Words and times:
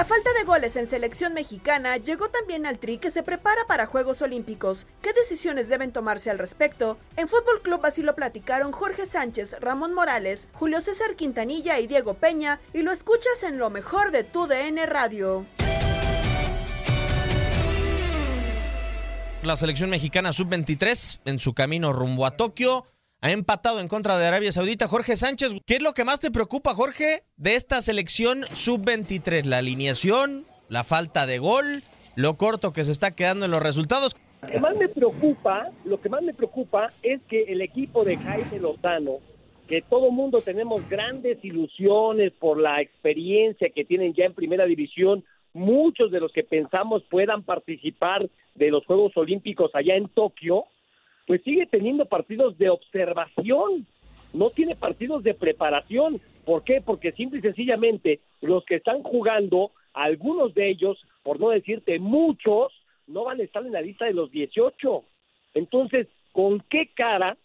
La 0.00 0.06
falta 0.06 0.30
de 0.32 0.44
goles 0.44 0.76
en 0.76 0.86
selección 0.86 1.34
mexicana 1.34 1.98
llegó 1.98 2.30
también 2.30 2.64
al 2.64 2.78
Tri 2.78 2.96
que 2.96 3.10
se 3.10 3.22
prepara 3.22 3.66
para 3.68 3.84
Juegos 3.84 4.22
Olímpicos. 4.22 4.86
¿Qué 5.02 5.12
decisiones 5.12 5.68
deben 5.68 5.92
tomarse 5.92 6.30
al 6.30 6.38
respecto? 6.38 6.96
En 7.18 7.28
Fútbol 7.28 7.60
Club 7.60 7.84
así 7.84 8.02
lo 8.02 8.14
platicaron 8.14 8.72
Jorge 8.72 9.04
Sánchez, 9.04 9.56
Ramón 9.60 9.92
Morales, 9.92 10.48
Julio 10.54 10.80
César 10.80 11.16
Quintanilla 11.16 11.78
y 11.80 11.86
Diego 11.86 12.14
Peña 12.14 12.60
y 12.72 12.80
lo 12.80 12.92
escuchas 12.92 13.42
en 13.42 13.58
lo 13.58 13.68
mejor 13.68 14.10
de 14.10 14.24
tu 14.24 14.46
DN 14.46 14.86
Radio. 14.86 15.44
La 19.42 19.58
selección 19.58 19.90
mexicana 19.90 20.32
sub-23 20.32 21.20
en 21.26 21.38
su 21.38 21.52
camino 21.52 21.92
rumbo 21.92 22.24
a 22.24 22.38
Tokio 22.38 22.86
ha 23.22 23.32
empatado 23.32 23.80
en 23.80 23.88
contra 23.88 24.18
de 24.18 24.26
Arabia 24.26 24.52
Saudita. 24.52 24.88
Jorge 24.88 25.16
Sánchez, 25.16 25.52
¿qué 25.66 25.76
es 25.76 25.82
lo 25.82 25.92
que 25.92 26.04
más 26.04 26.20
te 26.20 26.30
preocupa, 26.30 26.74
Jorge, 26.74 27.22
de 27.36 27.54
esta 27.54 27.82
selección 27.82 28.44
sub-23? 28.52 29.44
¿La 29.44 29.58
alineación? 29.58 30.46
¿La 30.68 30.84
falta 30.84 31.26
de 31.26 31.38
gol? 31.38 31.82
¿Lo 32.16 32.36
corto 32.36 32.72
que 32.72 32.84
se 32.84 32.92
está 32.92 33.14
quedando 33.14 33.44
en 33.44 33.50
los 33.50 33.62
resultados? 33.62 34.16
Lo 34.42 34.48
que 34.48 34.60
más 34.60 34.76
me 34.78 34.88
preocupa, 34.88 35.70
lo 35.84 36.00
que 36.00 36.08
más 36.08 36.22
me 36.22 36.32
preocupa 36.32 36.90
es 37.02 37.20
que 37.28 37.42
el 37.44 37.60
equipo 37.60 38.04
de 38.04 38.16
Jaime 38.16 38.58
Lozano, 38.58 39.18
que 39.68 39.82
todo 39.82 40.10
mundo 40.10 40.40
tenemos 40.40 40.88
grandes 40.88 41.44
ilusiones 41.44 42.32
por 42.32 42.58
la 42.58 42.80
experiencia 42.80 43.68
que 43.74 43.84
tienen 43.84 44.14
ya 44.14 44.24
en 44.24 44.34
primera 44.34 44.64
división, 44.64 45.24
muchos 45.52 46.10
de 46.10 46.20
los 46.20 46.32
que 46.32 46.42
pensamos 46.42 47.02
puedan 47.10 47.42
participar 47.42 48.28
de 48.54 48.70
los 48.70 48.84
Juegos 48.86 49.12
Olímpicos 49.16 49.70
allá 49.74 49.94
en 49.94 50.08
Tokio, 50.08 50.64
pues 51.30 51.44
sigue 51.44 51.64
teniendo 51.66 52.06
partidos 52.06 52.58
de 52.58 52.70
observación, 52.70 53.86
no 54.32 54.50
tiene 54.50 54.74
partidos 54.74 55.22
de 55.22 55.32
preparación. 55.32 56.20
¿Por 56.44 56.64
qué? 56.64 56.80
Porque 56.80 57.12
simple 57.12 57.38
y 57.38 57.42
sencillamente 57.42 58.18
los 58.40 58.64
que 58.64 58.74
están 58.74 59.04
jugando, 59.04 59.70
algunos 59.92 60.52
de 60.54 60.68
ellos, 60.68 60.98
por 61.22 61.38
no 61.38 61.50
decirte 61.50 62.00
muchos, 62.00 62.72
no 63.06 63.22
van 63.22 63.38
a 63.38 63.44
estar 63.44 63.64
en 63.64 63.70
la 63.70 63.80
lista 63.80 64.06
de 64.06 64.12
los 64.12 64.32
18. 64.32 65.04
Entonces, 65.54 66.08
¿con 66.32 66.58
qué 66.68 66.90
cara 66.96 67.36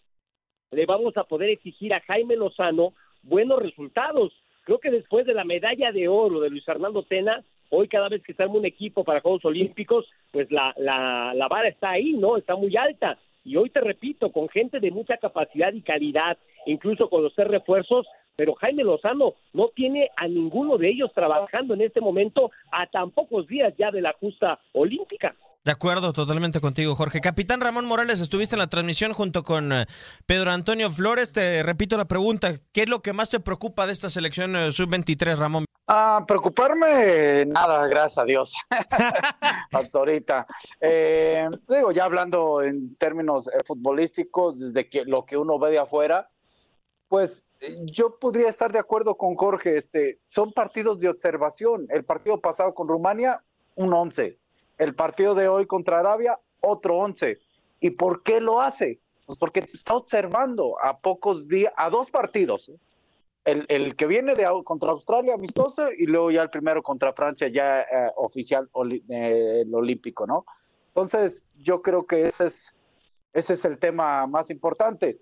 le 0.72 0.84
vamos 0.84 1.16
a 1.16 1.22
poder 1.22 1.50
exigir 1.50 1.94
a 1.94 2.00
Jaime 2.00 2.34
Lozano 2.34 2.92
buenos 3.22 3.62
resultados? 3.62 4.32
Creo 4.64 4.80
que 4.80 4.90
después 4.90 5.26
de 5.26 5.34
la 5.34 5.44
medalla 5.44 5.92
de 5.92 6.08
oro 6.08 6.40
de 6.40 6.50
Luis 6.50 6.64
Fernando 6.64 7.04
Tena, 7.04 7.44
hoy 7.70 7.86
cada 7.86 8.08
vez 8.08 8.20
que 8.24 8.32
está 8.32 8.48
un 8.48 8.66
equipo 8.66 9.04
para 9.04 9.20
Juegos 9.20 9.44
Olímpicos, 9.44 10.06
pues 10.32 10.50
la, 10.50 10.74
la 10.76 11.46
vara 11.46 11.68
está 11.68 11.90
ahí, 11.90 12.14
¿no? 12.14 12.36
Está 12.36 12.56
muy 12.56 12.76
alta. 12.76 13.16
Y 13.46 13.54
hoy 13.54 13.70
te 13.70 13.80
repito, 13.80 14.32
con 14.32 14.48
gente 14.48 14.80
de 14.80 14.90
mucha 14.90 15.18
capacidad 15.18 15.72
y 15.72 15.80
calidad, 15.80 16.36
incluso 16.66 17.08
con 17.08 17.22
los 17.22 17.32
tres 17.32 17.46
refuerzos, 17.46 18.04
pero 18.34 18.54
Jaime 18.56 18.82
Lozano 18.82 19.34
no 19.52 19.68
tiene 19.68 20.10
a 20.16 20.26
ninguno 20.26 20.76
de 20.76 20.88
ellos 20.88 21.12
trabajando 21.14 21.74
en 21.74 21.82
este 21.82 22.00
momento 22.00 22.50
a 22.72 22.88
tan 22.88 23.12
pocos 23.12 23.46
días 23.46 23.72
ya 23.78 23.92
de 23.92 24.00
la 24.00 24.12
justa 24.18 24.58
olímpica. 24.72 25.36
De 25.64 25.70
acuerdo, 25.70 26.12
totalmente 26.12 26.60
contigo, 26.60 26.96
Jorge. 26.96 27.20
Capitán 27.20 27.60
Ramón 27.60 27.86
Morales, 27.86 28.20
estuviste 28.20 28.56
en 28.56 28.60
la 28.60 28.68
transmisión 28.68 29.12
junto 29.12 29.44
con 29.44 29.72
eh, 29.72 29.86
Pedro 30.26 30.50
Antonio 30.50 30.90
Flores. 30.90 31.32
Te 31.32 31.62
repito 31.62 31.96
la 31.96 32.06
pregunta, 32.06 32.54
¿qué 32.72 32.82
es 32.82 32.88
lo 32.88 33.00
que 33.00 33.12
más 33.12 33.30
te 33.30 33.38
preocupa 33.38 33.86
de 33.86 33.92
esta 33.92 34.10
selección 34.10 34.56
eh, 34.56 34.72
sub-23, 34.72 35.36
Ramón? 35.36 35.65
Ah, 35.88 36.24
preocuparme, 36.26 37.46
nada, 37.46 37.86
gracias 37.86 38.18
a 38.18 38.24
Dios. 38.24 38.54
Hasta 39.70 39.98
ahorita. 39.98 40.44
Eh, 40.80 41.48
digo, 41.68 41.92
ya 41.92 42.06
hablando 42.06 42.60
en 42.60 42.96
términos 42.96 43.46
eh, 43.46 43.58
futbolísticos, 43.64 44.58
desde 44.58 44.88
que 44.88 45.04
lo 45.04 45.24
que 45.24 45.36
uno 45.36 45.60
ve 45.60 45.70
de 45.70 45.78
afuera, 45.78 46.28
pues 47.06 47.46
yo 47.84 48.18
podría 48.18 48.48
estar 48.48 48.72
de 48.72 48.80
acuerdo 48.80 49.16
con 49.16 49.36
Jorge. 49.36 49.76
Este, 49.76 50.18
son 50.26 50.52
partidos 50.52 50.98
de 50.98 51.08
observación. 51.08 51.86
El 51.90 52.04
partido 52.04 52.40
pasado 52.40 52.74
con 52.74 52.88
Rumania, 52.88 53.44
un 53.76 53.92
11. 53.92 54.38
El 54.78 54.94
partido 54.96 55.36
de 55.36 55.46
hoy 55.46 55.66
contra 55.66 56.00
Arabia, 56.00 56.40
otro 56.60 56.98
11. 56.98 57.38
¿Y 57.78 57.90
por 57.90 58.24
qué 58.24 58.40
lo 58.40 58.60
hace? 58.60 58.98
Pues 59.24 59.38
porque 59.38 59.62
se 59.62 59.76
está 59.76 59.94
observando 59.94 60.82
a 60.82 60.98
pocos 60.98 61.46
días, 61.46 61.72
a 61.76 61.90
dos 61.90 62.10
partidos. 62.10 62.72
El, 63.46 63.64
el, 63.68 63.96
que 63.96 64.06
viene 64.06 64.34
de 64.34 64.46
contra 64.64 64.90
Australia 64.90 65.34
amistoso 65.34 65.90
y 65.90 66.06
luego 66.06 66.30
ya 66.30 66.42
el 66.42 66.50
primero 66.50 66.82
contra 66.82 67.12
Francia 67.12 67.48
ya 67.48 67.80
eh, 67.80 68.10
oficial 68.16 68.68
eh, 69.08 69.62
el 69.64 69.74
olímpico, 69.74 70.26
¿no? 70.26 70.44
Entonces 70.88 71.48
yo 71.56 71.80
creo 71.80 72.06
que 72.06 72.26
ese 72.26 72.46
es 72.46 72.74
ese 73.32 73.52
es 73.52 73.64
el 73.66 73.78
tema 73.78 74.26
más 74.26 74.50
importante. 74.50 75.20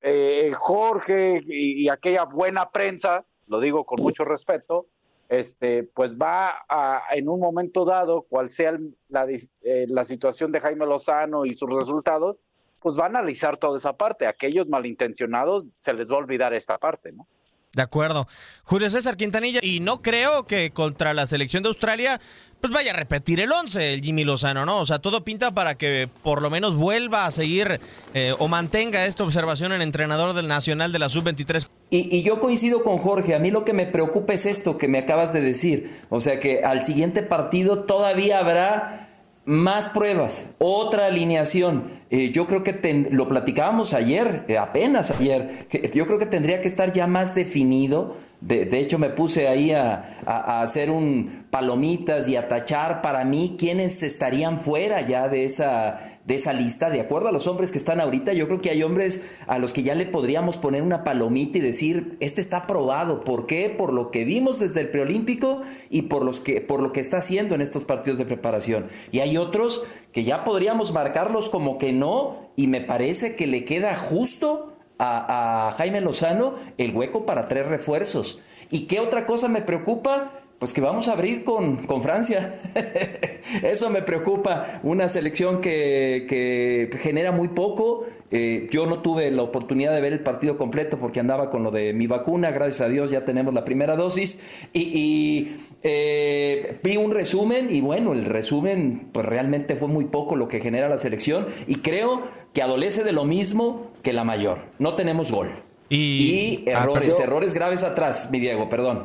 Eh, 0.00 0.50
Jorge 0.56 1.42
y, 1.46 1.84
y, 1.84 1.88
aquella 1.90 2.24
buena 2.24 2.70
prensa, 2.70 3.26
lo 3.46 3.60
digo 3.60 3.84
con 3.84 4.02
mucho 4.02 4.24
respeto, 4.24 4.86
este, 5.28 5.84
pues 5.84 6.16
va 6.16 6.64
a, 6.68 7.02
en 7.12 7.28
un 7.28 7.40
momento 7.40 7.84
dado, 7.84 8.22
cual 8.22 8.48
sea 8.50 8.78
la, 9.08 9.26
eh, 9.28 9.86
la 9.88 10.04
situación 10.04 10.52
de 10.52 10.60
Jaime 10.60 10.86
Lozano 10.86 11.44
y 11.44 11.52
sus 11.52 11.70
resultados, 11.70 12.40
pues 12.80 12.98
va 12.98 13.04
a 13.04 13.08
analizar 13.08 13.56
toda 13.56 13.76
esa 13.76 13.96
parte. 13.96 14.26
Aquellos 14.26 14.68
malintencionados 14.68 15.66
se 15.80 15.92
les 15.92 16.10
va 16.10 16.14
a 16.14 16.18
olvidar 16.18 16.54
esta 16.54 16.78
parte, 16.78 17.12
¿no? 17.12 17.26
De 17.74 17.82
acuerdo. 17.82 18.28
Julio 18.62 18.88
César 18.88 19.16
Quintanilla, 19.16 19.60
y 19.62 19.80
no 19.80 20.00
creo 20.00 20.46
que 20.46 20.70
contra 20.70 21.12
la 21.12 21.26
selección 21.26 21.62
de 21.62 21.68
Australia, 21.68 22.20
pues 22.60 22.72
vaya 22.72 22.92
a 22.92 22.96
repetir 22.96 23.40
el 23.40 23.52
11 23.52 23.94
el 23.94 24.00
Jimmy 24.00 24.24
Lozano, 24.24 24.64
¿no? 24.64 24.78
O 24.78 24.86
sea, 24.86 24.98
todo 24.98 25.22
pinta 25.22 25.50
para 25.50 25.74
que 25.74 26.08
por 26.22 26.40
lo 26.40 26.48
menos 26.48 26.76
vuelva 26.76 27.26
a 27.26 27.30
seguir 27.30 27.78
eh, 28.14 28.34
o 28.38 28.48
mantenga 28.48 29.04
esta 29.04 29.24
observación 29.24 29.72
el 29.72 29.82
entrenador 29.82 30.32
del 30.32 30.48
Nacional 30.48 30.90
de 30.90 30.98
la 30.98 31.08
Sub-23. 31.08 31.66
Y, 31.90 32.16
y, 32.16 32.22
yo 32.22 32.40
coincido 32.40 32.82
con 32.82 32.96
Jorge, 32.98 33.34
a 33.34 33.38
mí 33.38 33.50
lo 33.50 33.64
que 33.64 33.74
me 33.74 33.86
preocupa 33.86 34.32
es 34.32 34.46
esto 34.46 34.78
que 34.78 34.88
me 34.88 34.98
acabas 34.98 35.32
de 35.32 35.42
decir, 35.42 36.00
o 36.08 36.20
sea 36.20 36.40
que 36.40 36.64
al 36.64 36.84
siguiente 36.84 37.22
partido 37.22 37.80
todavía 37.80 38.38
habrá 38.38 39.03
más 39.44 39.88
pruebas, 39.88 40.50
otra 40.58 41.06
alineación. 41.06 42.02
Eh, 42.10 42.30
yo 42.30 42.46
creo 42.46 42.62
que 42.62 43.08
lo 43.10 43.28
platicábamos 43.28 43.92
ayer, 43.92 44.44
eh, 44.48 44.58
apenas 44.58 45.10
ayer, 45.10 45.66
yo 45.92 46.06
creo 46.06 46.18
que 46.18 46.26
tendría 46.26 46.60
que 46.60 46.68
estar 46.68 46.92
ya 46.92 47.06
más 47.06 47.34
definido. 47.34 48.16
De, 48.40 48.78
hecho, 48.78 48.98
me 48.98 49.08
puse 49.08 49.48
ahí 49.48 49.72
a, 49.72 50.18
a, 50.26 50.60
hacer 50.60 50.90
un 50.90 51.46
palomitas 51.50 52.28
y 52.28 52.36
a 52.36 52.48
tachar 52.48 53.00
para 53.00 53.24
mí 53.24 53.56
quiénes 53.58 54.02
estarían 54.02 54.60
fuera 54.60 55.00
ya 55.00 55.28
de 55.28 55.46
esa 55.46 56.13
de 56.24 56.36
esa 56.36 56.54
lista, 56.54 56.88
de 56.88 57.00
acuerdo 57.00 57.28
a 57.28 57.32
los 57.32 57.46
hombres 57.46 57.70
que 57.70 57.76
están 57.78 58.00
ahorita, 58.00 58.32
yo 58.32 58.46
creo 58.46 58.62
que 58.62 58.70
hay 58.70 58.82
hombres 58.82 59.22
a 59.46 59.58
los 59.58 59.74
que 59.74 59.82
ya 59.82 59.94
le 59.94 60.06
podríamos 60.06 60.56
poner 60.56 60.82
una 60.82 61.04
palomita 61.04 61.58
y 61.58 61.60
decir, 61.60 62.16
este 62.20 62.40
está 62.40 62.58
aprobado. 62.58 63.24
¿Por 63.24 63.46
qué? 63.46 63.68
Por 63.68 63.92
lo 63.92 64.10
que 64.10 64.24
vimos 64.24 64.58
desde 64.58 64.80
el 64.80 64.88
preolímpico 64.88 65.60
y 65.90 66.02
por, 66.02 66.24
los 66.24 66.40
que, 66.40 66.62
por 66.62 66.80
lo 66.80 66.92
que 66.92 67.00
está 67.00 67.18
haciendo 67.18 67.54
en 67.54 67.60
estos 67.60 67.84
partidos 67.84 68.18
de 68.18 68.24
preparación. 68.24 68.86
Y 69.12 69.20
hay 69.20 69.36
otros 69.36 69.84
que 70.12 70.24
ya 70.24 70.44
podríamos 70.44 70.92
marcarlos 70.92 71.50
como 71.50 71.76
que 71.76 71.92
no, 71.92 72.50
y 72.56 72.68
me 72.68 72.80
parece 72.80 73.36
que 73.36 73.46
le 73.46 73.64
queda 73.64 73.94
justo 73.94 74.72
a, 74.98 75.68
a 75.68 75.72
Jaime 75.72 76.00
Lozano 76.00 76.54
el 76.78 76.96
hueco 76.96 77.26
para 77.26 77.48
tres 77.48 77.66
refuerzos. 77.66 78.40
¿Y 78.70 78.86
qué 78.86 79.00
otra 79.00 79.26
cosa 79.26 79.48
me 79.48 79.60
preocupa? 79.60 80.43
Pues 80.58 80.72
que 80.72 80.80
vamos 80.80 81.08
a 81.08 81.12
abrir 81.12 81.44
con, 81.44 81.86
con 81.86 82.02
Francia. 82.02 82.54
Eso 83.62 83.90
me 83.90 84.02
preocupa. 84.02 84.80
Una 84.82 85.08
selección 85.08 85.60
que, 85.60 86.26
que 86.28 86.98
genera 86.98 87.32
muy 87.32 87.48
poco. 87.48 88.06
Eh, 88.30 88.68
yo 88.70 88.86
no 88.86 89.00
tuve 89.00 89.30
la 89.30 89.42
oportunidad 89.42 89.94
de 89.94 90.00
ver 90.00 90.12
el 90.12 90.20
partido 90.20 90.56
completo 90.58 90.98
porque 90.98 91.20
andaba 91.20 91.50
con 91.50 91.62
lo 91.62 91.70
de 91.70 91.92
mi 91.92 92.06
vacuna. 92.06 92.50
Gracias 92.50 92.80
a 92.80 92.90
Dios 92.90 93.10
ya 93.10 93.24
tenemos 93.24 93.54
la 93.54 93.64
primera 93.64 93.94
dosis. 93.94 94.40
Y, 94.72 95.56
eh, 95.82 96.80
vi 96.82 96.96
un 96.96 97.12
resumen 97.12 97.68
y 97.70 97.80
bueno, 97.80 98.12
el 98.12 98.24
resumen 98.24 99.08
pues 99.12 99.24
realmente 99.26 99.76
fue 99.76 99.88
muy 99.88 100.06
poco 100.06 100.34
lo 100.34 100.48
que 100.48 100.60
genera 100.60 100.88
la 100.88 100.98
selección. 100.98 101.46
Y 101.66 101.76
creo 101.76 102.22
que 102.52 102.62
adolece 102.62 103.04
de 103.04 103.12
lo 103.12 103.24
mismo 103.24 103.92
que 104.02 104.12
la 104.12 104.24
mayor. 104.24 104.64
No 104.78 104.94
tenemos 104.94 105.30
gol. 105.30 105.62
Y, 105.90 106.64
errores, 106.66 107.20
errores 107.20 107.54
graves 107.54 107.82
atrás, 107.84 108.30
mi 108.32 108.40
Diego, 108.40 108.68
perdón. 108.68 109.04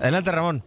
Adelante, 0.00 0.32
Ramón. 0.32 0.64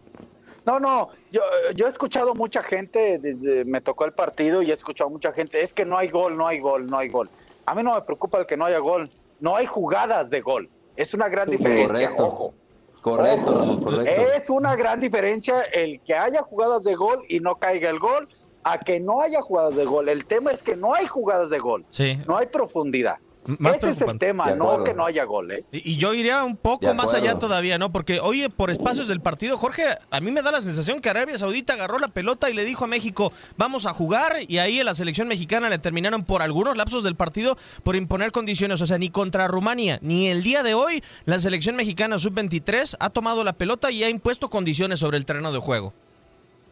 No, 0.66 0.78
no, 0.78 1.08
yo, 1.30 1.42
yo 1.74 1.86
he 1.86 1.88
escuchado 1.88 2.34
mucha 2.34 2.62
gente, 2.62 3.18
desde 3.18 3.64
me 3.64 3.80
tocó 3.80 4.04
el 4.04 4.12
partido 4.12 4.62
y 4.62 4.70
he 4.70 4.74
escuchado 4.74 5.10
mucha 5.10 5.32
gente, 5.32 5.62
es 5.62 5.72
que 5.72 5.84
no 5.84 5.96
hay 5.96 6.08
gol, 6.08 6.36
no 6.36 6.46
hay 6.46 6.60
gol, 6.60 6.86
no 6.86 6.98
hay 6.98 7.08
gol. 7.08 7.30
A 7.66 7.74
mí 7.74 7.82
no 7.82 7.94
me 7.94 8.02
preocupa 8.02 8.38
el 8.38 8.46
que 8.46 8.56
no 8.56 8.66
haya 8.66 8.78
gol, 8.78 9.08
no 9.40 9.56
hay 9.56 9.66
jugadas 9.66 10.30
de 10.30 10.40
gol. 10.40 10.68
Es 10.96 11.14
una 11.14 11.28
gran 11.28 11.50
diferencia, 11.50 12.12
ojo. 12.18 12.52
Correcto, 13.00 13.80
correcto. 13.82 14.32
Es 14.34 14.50
una 14.50 14.76
gran 14.76 15.00
diferencia 15.00 15.62
el 15.62 16.00
que 16.02 16.14
haya 16.14 16.42
jugadas 16.42 16.82
de 16.82 16.94
gol 16.94 17.22
y 17.28 17.40
no 17.40 17.56
caiga 17.56 17.88
el 17.88 17.98
gol 17.98 18.28
a 18.62 18.78
que 18.78 19.00
no 19.00 19.22
haya 19.22 19.40
jugadas 19.40 19.76
de 19.76 19.86
gol. 19.86 20.08
El 20.08 20.26
tema 20.26 20.50
es 20.50 20.62
que 20.62 20.76
no 20.76 20.94
hay 20.94 21.06
jugadas 21.06 21.48
de 21.48 21.58
gol. 21.58 21.86
Sí. 21.90 22.20
No 22.26 22.36
hay 22.36 22.46
profundidad. 22.46 23.16
Ese 23.46 23.90
es 23.90 24.00
el 24.02 24.18
tema, 24.18 24.54
no 24.54 24.84
que 24.84 24.92
no 24.92 25.06
haya 25.06 25.24
gol. 25.24 25.50
¿eh? 25.50 25.64
Y, 25.72 25.96
yo 25.96 26.12
iría 26.12 26.44
un 26.44 26.56
poco 26.56 26.92
más 26.94 27.14
allá 27.14 27.38
todavía, 27.38 27.78
¿no? 27.78 27.90
Porque, 27.90 28.20
oye, 28.20 28.50
por 28.50 28.70
espacios 28.70 29.08
del 29.08 29.20
partido, 29.20 29.56
Jorge, 29.56 29.84
a 30.10 30.20
mí 30.20 30.30
me 30.30 30.42
da 30.42 30.52
la 30.52 30.60
sensación 30.60 31.00
que 31.00 31.08
Arabia 31.08 31.38
Saudita 31.38 31.72
agarró 31.72 31.98
la 31.98 32.08
pelota 32.08 32.50
y 32.50 32.54
le 32.54 32.64
dijo 32.64 32.84
a 32.84 32.88
México, 32.88 33.32
vamos 33.56 33.86
a 33.86 33.94
jugar, 33.94 34.32
y 34.46 34.58
ahí 34.58 34.80
en 34.80 34.86
la 34.86 34.94
selección 34.94 35.26
mexicana 35.26 35.70
le 35.70 35.78
terminaron 35.78 36.24
por 36.24 36.42
algunos 36.42 36.76
lapsos 36.76 37.02
del 37.02 37.16
partido 37.16 37.56
por 37.82 37.96
imponer 37.96 38.30
condiciones. 38.30 38.82
O 38.82 38.86
sea, 38.86 38.98
ni 38.98 39.08
contra 39.08 39.48
Rumania, 39.48 39.98
ni 40.02 40.28
el 40.28 40.42
día 40.42 40.62
de 40.62 40.74
hoy, 40.74 41.02
la 41.24 41.38
selección 41.38 41.76
mexicana 41.76 42.18
sub-23 42.18 42.96
ha 43.00 43.10
tomado 43.10 43.42
la 43.42 43.54
pelota 43.54 43.90
y 43.90 44.04
ha 44.04 44.10
impuesto 44.10 44.50
condiciones 44.50 45.00
sobre 45.00 45.16
el 45.16 45.24
terreno 45.24 45.50
de 45.52 45.58
juego. 45.58 45.94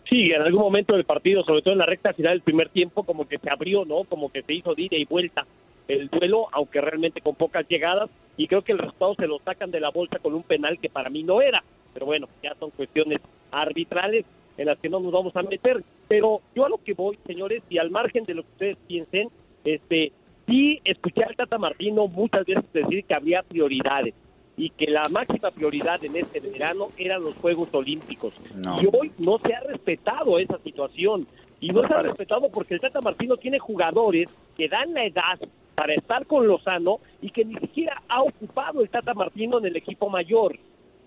Sí, 0.09 0.31
en 0.31 0.41
algún 0.41 0.63
momento 0.63 0.95
del 0.95 1.05
partido, 1.05 1.45
sobre 1.45 1.61
todo 1.61 1.73
en 1.73 1.79
la 1.79 1.87
recta 1.87 2.15
final 2.15 2.33
del 2.33 2.41
primer 2.41 2.71
tiempo, 2.71 3.05
como 3.05 3.29
que 3.29 3.39
se 3.39 3.51
abrió, 3.51 3.85
¿no? 3.85 4.05
Como 4.05 4.31
que 4.31 4.43
se 4.43 4.55
hizo 4.55 4.75
de 4.75 4.83
ida 4.83 4.97
y 4.97 5.05
vuelta 5.05 5.47
el 5.89 6.09
duelo, 6.09 6.47
aunque 6.53 6.81
realmente 6.81 7.21
con 7.21 7.35
pocas 7.35 7.67
llegadas, 7.69 8.11
y 8.37 8.47
creo 8.47 8.63
que 8.63 8.73
el 8.73 8.79
resultado 8.79 9.15
se 9.15 9.27
lo 9.27 9.39
sacan 9.41 9.71
de 9.71 9.81
la 9.81 9.91
bolsa 9.91 10.19
con 10.19 10.35
un 10.35 10.43
penal 10.43 10.79
que 10.79 10.89
para 10.89 11.11
mí 11.11 11.23
no 11.23 11.41
era. 11.41 11.65
Pero 11.93 12.07
bueno, 12.07 12.29
ya 12.43 12.55
son 12.61 12.71
cuestiones 12.71 13.21
arbitrales 13.51 14.25
en 14.57 14.67
las 14.67 14.79
que 14.79 14.89
no 14.89 15.01
nos 15.01 15.13
vamos 15.13 15.35
a 15.35 15.43
meter. 15.43 15.83
Pero 16.07 16.43
yo 16.55 16.67
a 16.67 16.69
lo 16.69 16.79
que 16.79 16.95
voy, 16.95 17.19
señores, 17.27 17.63
y 17.69 17.79
al 17.79 17.91
margen 17.91 18.25
de 18.25 18.35
lo 18.35 18.43
que 18.43 18.51
ustedes 18.51 18.77
piensen, 18.87 19.29
este, 19.65 20.13
sí 20.47 20.81
escuché 20.85 21.25
al 21.25 21.35
Tata 21.35 21.59
Martino 21.59 22.07
muchas 22.07 22.45
veces 22.45 22.65
decir 22.73 23.05
que 23.05 23.15
había 23.15 23.43
prioridades 23.43 24.15
y 24.57 24.71
que 24.71 24.89
la 24.89 25.05
máxima 25.11 25.51
prioridad 25.51 26.05
en 26.05 26.17
este 26.17 26.41
verano 26.41 26.89
eran 26.97 27.23
los 27.23 27.35
Juegos 27.37 27.73
Olímpicos. 27.73 28.35
Y 28.83 28.87
hoy 28.87 29.13
no 29.19 29.39
se 29.39 29.55
ha 29.55 29.61
respetado 29.61 30.39
esa 30.39 30.59
situación. 30.59 31.27
Y 31.61 31.71
no 31.71 31.87
se 31.87 31.95
ha 31.95 32.03
respetado 32.03 32.49
porque 32.51 32.75
el 32.75 32.81
Tata 32.81 33.01
Martino 33.01 33.37
tiene 33.37 33.59
jugadores 33.59 34.29
que 34.57 34.69
dan 34.69 34.95
la 34.95 35.05
edad 35.05 35.39
para 35.79 35.95
estar 35.95 36.27
con 36.27 36.45
Lozano 36.49 36.99
y 37.23 37.31
que 37.31 37.45
ni 37.45 37.55
siquiera 37.55 38.03
ha 38.09 38.21
ocupado 38.23 38.81
el 38.81 38.91
Tata 38.91 39.15
Martino 39.15 39.59
en 39.59 39.67
el 39.67 39.77
equipo 39.77 40.11
mayor. 40.11 40.59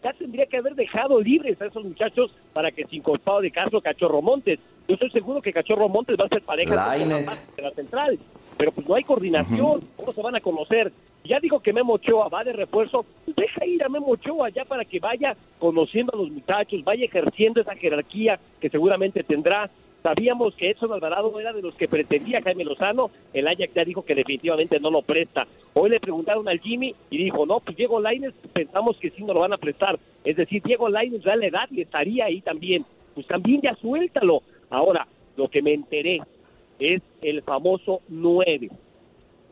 Ya 0.02 0.14
tendría 0.14 0.46
que 0.46 0.58
haber 0.58 0.76
dejado 0.76 1.20
libres 1.20 1.62
a 1.62 1.66
esos 1.66 1.84
muchachos 1.84 2.34
para 2.54 2.72
que 2.72 2.86
sin 2.86 3.02
culpado 3.02 3.42
de 3.42 3.52
caso 3.52 3.82
Cachorro 3.82 4.22
Montes. 4.22 4.60
Yo 4.88 4.94
estoy 4.94 5.12
seguro 5.12 5.42
que 5.42 5.52
Cachorro 5.52 5.90
Montes 5.90 6.16
va 6.18 6.24
a 6.24 6.30
ser 6.30 6.42
pareja 6.44 6.96
de 6.96 7.62
la 7.62 7.72
central, 7.72 8.18
pero 8.56 8.72
pues 8.72 8.88
no 8.88 8.96
hay 8.96 9.04
coordinación, 9.04 9.82
¿cómo 9.98 10.14
se 10.14 10.22
van 10.22 10.38
a 10.38 10.42
conocer? 10.42 10.94
Ya 11.26 11.42
digo 11.42 11.60
que 11.60 11.74
Memo 11.74 11.96
Ochoa 11.96 12.30
va 12.30 12.46
de 12.46 12.54
refuerzo, 12.54 13.06
pues 13.26 13.36
deja 13.36 13.66
ir 13.66 13.84
a 13.84 13.90
Memo 13.90 14.12
Ochoa 14.12 14.50
ya 14.52 14.64
para 14.64 14.86
que 14.86 15.02
vaya 15.02 15.36
conociendo 15.60 16.14
a 16.14 16.18
los 16.18 16.32
muchachos, 16.32 16.82
vaya 16.86 17.04
ejerciendo 17.04 17.60
esa 17.60 17.76
jerarquía 17.76 18.40
que 18.62 18.70
seguramente 18.70 19.22
tendrá 19.24 19.70
Sabíamos 20.04 20.56
que 20.56 20.72
Edson 20.72 20.92
Alvarado 20.92 21.40
era 21.40 21.54
de 21.54 21.62
los 21.62 21.76
que 21.76 21.88
pretendía 21.88 22.42
Jaime 22.42 22.64
Lozano. 22.64 23.12
El 23.34 23.48
Ajax 23.48 23.74
ya 23.74 23.86
dijo 23.86 24.04
que 24.04 24.16
definitivamente 24.16 24.80
no 24.80 24.90
lo 24.90 25.04
presta. 25.04 25.46
Hoy 25.74 25.92
le 25.92 26.00
preguntaron 26.00 26.48
al 26.50 26.60
Jimmy 26.60 26.96
y 27.12 27.18
dijo, 27.18 27.46
no, 27.46 27.60
pues 27.60 27.78
Diego 27.78 28.00
Laines 28.00 28.34
pensamos 28.52 28.98
que 28.98 29.12
sí 29.12 29.24
no 29.24 29.34
lo 29.34 29.42
van 29.42 29.54
a 29.54 29.58
prestar. 29.58 30.00
Es 30.24 30.38
decir, 30.38 30.64
Diego 30.64 30.90
Laines 30.90 31.24
da 31.24 31.36
la 31.36 31.46
edad 31.46 31.68
y 31.70 31.82
estaría 31.82 32.26
ahí 32.26 32.42
también. 32.42 32.84
Pues 33.14 33.28
también 33.28 33.62
ya 33.62 33.76
suéltalo. 33.76 34.42
Ahora, 34.72 35.08
lo 35.38 35.50
que 35.50 35.62
me 35.62 35.74
enteré 35.74 36.22
es 36.80 37.02
el 37.22 37.44
famoso 37.44 38.02
9. 38.10 38.70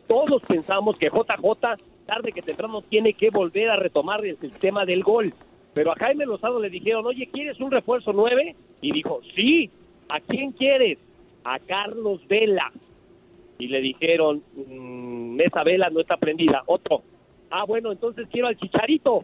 Todos 0.07 0.41
pensamos 0.41 0.97
que 0.97 1.09
JJ, 1.09 1.77
tarde 2.07 2.31
que 2.31 2.41
temprano, 2.41 2.81
tiene 2.81 3.13
que 3.13 3.29
volver 3.29 3.69
a 3.69 3.75
retomar 3.75 4.25
el 4.25 4.37
sistema 4.39 4.83
del 4.83 5.03
gol. 5.03 5.31
Pero 5.75 5.91
a 5.91 5.95
Jaime 5.95 6.25
Lozano 6.25 6.59
le 6.59 6.71
dijeron, 6.71 7.05
oye, 7.05 7.29
¿quieres 7.31 7.59
un 7.59 7.69
refuerzo 7.69 8.13
9? 8.13 8.55
Y 8.81 8.91
dijo, 8.91 9.21
sí, 9.35 9.69
¿a 10.09 10.19
quién 10.19 10.51
quieres? 10.51 10.97
A 11.43 11.59
Carlos 11.59 12.21
Vela. 12.27 12.71
Y 13.57 13.67
le 13.67 13.81
dijeron, 13.81 14.43
mm, 14.55 15.39
esa 15.41 15.63
vela 15.63 15.89
no 15.89 16.01
está 16.01 16.17
prendida. 16.17 16.63
Otro, 16.65 17.03
ah, 17.51 17.65
bueno, 17.65 17.91
entonces 17.91 18.27
quiero 18.31 18.47
al 18.47 18.57
Chicharito. 18.57 19.23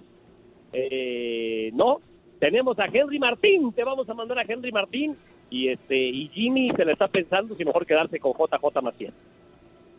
Eh, 0.74 1.72
no, 1.74 2.00
tenemos 2.40 2.78
a 2.80 2.86
Henry 2.86 3.20
Martín, 3.20 3.72
te 3.74 3.84
vamos 3.84 4.10
a 4.10 4.14
mandar 4.14 4.40
a 4.40 4.46
Henry 4.48 4.72
Martín. 4.72 5.16
Y 5.50 5.70
este 5.70 5.96
y 5.96 6.28
Jimmy 6.30 6.72
se 6.76 6.84
le 6.84 6.94
está 6.94 7.08
pensando 7.08 7.56
si 7.56 7.64
mejor 7.64 7.86
quedarse 7.86 8.20
con 8.20 8.34
JJ 8.34 8.82
Macías 8.82 9.14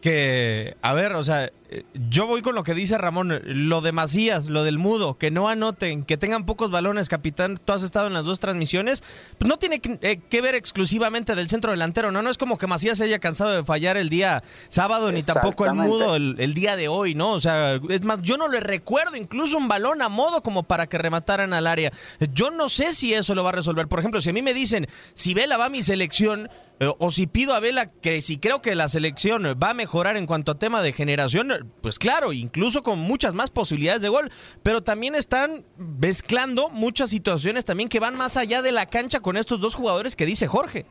que, 0.06 0.76
a 0.82 0.94
ver, 0.94 1.14
o 1.14 1.24
sea, 1.24 1.50
yo 1.94 2.26
voy 2.26 2.42
con 2.42 2.54
lo 2.54 2.62
que 2.62 2.74
dice 2.74 2.98
Ramón, 2.98 3.40
lo 3.44 3.80
de 3.80 3.92
Macías, 3.92 4.46
lo 4.46 4.64
del 4.64 4.78
mudo, 4.78 5.18
que 5.18 5.30
no 5.30 5.48
anoten, 5.48 6.04
que 6.04 6.16
tengan 6.16 6.46
pocos 6.46 6.70
balones, 6.70 7.08
capitán, 7.08 7.58
tú 7.62 7.72
has 7.72 7.82
estado 7.82 8.06
en 8.06 8.12
las 8.12 8.24
dos 8.24 8.40
transmisiones, 8.40 9.02
pues 9.38 9.48
no 9.48 9.58
tiene 9.58 9.80
que, 9.80 9.98
eh, 10.02 10.40
ver 10.40 10.54
exclusivamente 10.54 11.34
del 11.34 11.48
centro 11.48 11.72
delantero, 11.72 12.12
¿no? 12.12 12.22
No 12.22 12.30
es 12.30 12.38
como 12.38 12.58
que 12.58 12.66
Macías 12.66 12.98
se 12.98 13.04
haya 13.04 13.18
cansado 13.18 13.50
de 13.50 13.64
fallar 13.64 13.96
el 13.96 14.08
día 14.08 14.42
sábado, 14.68 15.10
ni 15.10 15.22
tampoco 15.22 15.66
el 15.66 15.74
mudo 15.74 16.16
el, 16.16 16.54
día 16.54 16.76
de 16.76 16.88
hoy, 16.88 17.14
¿no? 17.14 17.32
O 17.32 17.40
sea, 17.40 17.80
es 17.88 18.04
más, 18.04 18.20
yo 18.22 18.36
no 18.36 18.48
le 18.48 18.60
recuerdo 18.60 19.16
incluso 19.16 19.56
un 19.56 19.68
balón 19.68 20.02
a 20.02 20.08
modo 20.08 20.42
como 20.42 20.62
para 20.62 20.86
que 20.86 20.98
remataran 20.98 21.52
al 21.52 21.66
área. 21.66 21.92
Yo 22.32 22.50
no 22.50 22.68
sé 22.68 22.92
si 22.92 23.14
eso 23.14 23.34
lo 23.34 23.42
va 23.42 23.50
a 23.50 23.52
resolver. 23.52 23.88
Por 23.88 23.98
ejemplo, 23.98 24.20
si 24.20 24.30
a 24.30 24.32
mí 24.32 24.42
me 24.42 24.54
dicen, 24.54 24.86
si 25.14 25.34
Vela 25.34 25.56
va 25.56 25.66
a 25.66 25.70
mi 25.70 25.82
selección, 25.82 26.48
eh, 26.78 26.92
o 26.98 27.10
si 27.10 27.26
pido 27.26 27.54
a 27.54 27.60
Vela 27.60 27.90
que 27.90 28.20
si 28.20 28.38
creo 28.38 28.60
que 28.60 28.74
la 28.74 28.88
selección 28.88 29.44
va 29.62 29.70
a 29.70 29.74
mejorar 29.74 30.16
en 30.16 30.26
cuanto 30.26 30.52
a 30.52 30.58
tema 30.58 30.82
de 30.82 30.92
generación, 30.92 31.52
pues 31.80 31.98
claro, 31.98 32.32
incluso 32.32 32.82
con 32.82 32.98
muchas 32.98 33.34
más 33.34 33.50
posibilidades 33.50 34.02
de 34.02 34.08
gol, 34.08 34.30
pero 34.62 34.82
también 34.82 35.14
están 35.14 35.64
mezclando 35.76 36.68
muchas 36.70 37.10
situaciones 37.10 37.64
también 37.64 37.88
que 37.88 38.00
van 38.00 38.16
más 38.16 38.36
allá 38.36 38.62
de 38.62 38.72
la 38.72 38.86
cancha 38.86 39.20
con 39.20 39.36
estos 39.36 39.60
dos 39.60 39.74
jugadores 39.74 40.16
que 40.16 40.26
dice 40.26 40.46
Jorge. 40.46 40.86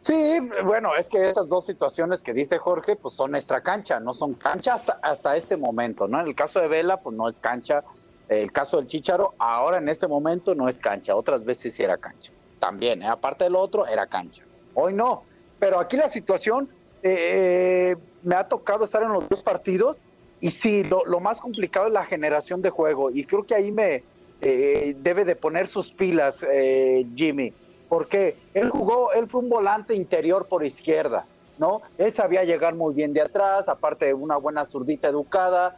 Sí, 0.00 0.38
bueno, 0.64 0.96
es 0.96 1.08
que 1.08 1.28
esas 1.28 1.48
dos 1.48 1.66
situaciones 1.66 2.22
que 2.22 2.32
dice 2.32 2.56
Jorge, 2.58 2.96
pues 2.96 3.14
son 3.14 3.34
extra 3.34 3.60
cancha, 3.60 4.00
no 4.00 4.14
son 4.14 4.32
cancha 4.34 4.74
hasta, 4.74 4.98
hasta 5.02 5.36
este 5.36 5.56
momento, 5.58 6.08
¿no? 6.08 6.20
En 6.20 6.26
el 6.26 6.34
caso 6.34 6.58
de 6.58 6.68
Vela, 6.68 6.96
pues 6.96 7.14
no 7.14 7.28
es 7.28 7.38
cancha. 7.38 7.84
El 8.28 8.50
caso 8.50 8.78
del 8.78 8.86
Chicharo, 8.86 9.34
ahora 9.38 9.78
en 9.78 9.88
este 9.88 10.06
momento 10.06 10.54
no 10.54 10.68
es 10.68 10.78
cancha, 10.78 11.14
otras 11.14 11.44
veces 11.44 11.74
sí 11.74 11.82
era 11.82 11.98
cancha 11.98 12.32
también, 12.60 13.02
¿eh? 13.02 13.08
aparte 13.08 13.44
del 13.44 13.56
otro, 13.56 13.86
era 13.86 14.06
cancha. 14.06 14.44
Hoy 14.74 14.92
no, 14.92 15.24
pero 15.58 15.80
aquí 15.80 15.96
la 15.96 16.06
situación, 16.06 16.68
eh, 17.02 17.96
me 18.22 18.34
ha 18.34 18.48
tocado 18.48 18.84
estar 18.84 19.02
en 19.02 19.12
los 19.12 19.28
dos 19.28 19.42
partidos 19.42 20.00
y 20.40 20.50
sí, 20.50 20.84
lo, 20.84 21.20
más 21.20 21.40
complicado 21.40 21.86
es 21.86 21.92
la 21.92 22.04
generación 22.04 22.62
de 22.62 22.70
juego 22.70 23.10
y 23.10 23.24
creo 23.24 23.44
que 23.44 23.54
ahí 23.54 23.70
me 23.70 24.02
eh, 24.40 24.96
debe 25.00 25.24
de 25.24 25.36
poner 25.36 25.68
sus 25.68 25.92
pilas 25.92 26.46
Jimmy. 27.14 27.52
Porque 27.90 28.36
él 28.54 28.70
jugó, 28.70 29.12
él 29.12 29.26
fue 29.26 29.40
un 29.40 29.48
volante 29.48 29.96
interior 29.96 30.46
por 30.46 30.64
izquierda, 30.64 31.26
¿no? 31.58 31.82
Él 31.98 32.14
sabía 32.14 32.44
llegar 32.44 32.76
muy 32.76 32.94
bien 32.94 33.12
de 33.12 33.20
atrás, 33.20 33.68
aparte 33.68 34.06
de 34.06 34.14
una 34.14 34.36
buena 34.36 34.64
zurdita 34.64 35.08
educada. 35.08 35.76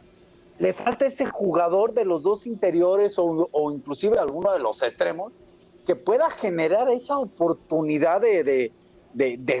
Le 0.59 0.73
falta 0.73 1.07
ese 1.07 1.25
jugador 1.25 1.95
de 1.95 2.05
los 2.05 2.21
dos 2.21 2.45
interiores 2.45 3.15
o, 3.17 3.71
inclusive 3.71 4.19
alguno 4.19 4.53
de 4.53 4.59
los 4.59 4.83
extremos 4.83 5.33
que 5.87 5.95
pueda 5.95 6.29
generar 6.29 6.87
esa 6.87 7.17
oportunidad 7.17 8.21
de, 8.21 8.71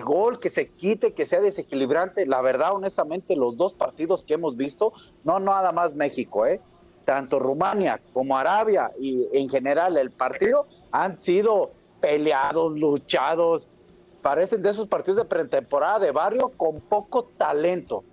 gol, 0.03 0.39
que 0.39 0.49
se 0.49 0.69
quite, 0.69 1.13
que 1.13 1.25
sea 1.25 1.41
desequilibrante. 1.41 2.25
La 2.25 2.41
verdad, 2.41 2.73
honestamente, 2.73 3.35
los 3.35 3.57
dos 3.57 3.73
partidos 3.73 4.25
que 4.25 4.35
hemos 4.35 4.57
visto, 4.57 4.93
no 5.23 5.39
nada 5.39 5.71
más 5.71 5.95
México, 5.95 6.45
¿eh? 6.45 6.61
tanto 7.05 7.39
Rumania 7.39 7.99
como 8.13 8.37
Arabia 8.37 8.91
y 8.99 9.27
en 9.33 9.49
general 9.49 9.97
el 9.97 10.11
partido 10.11 10.67
han 10.91 11.19
sido 11.19 11.71
peleados, 11.99 12.77
luchados. 12.77 13.67
Parecen 14.21 14.61
de 14.61 14.69
esos 14.69 14.87
partidos 14.87 15.17
de 15.17 15.25
pretemporada 15.25 15.99
de 15.99 16.11
barrio 16.11 16.49
con 16.55 16.79
poco 16.79 17.25
talento. 17.37 18.03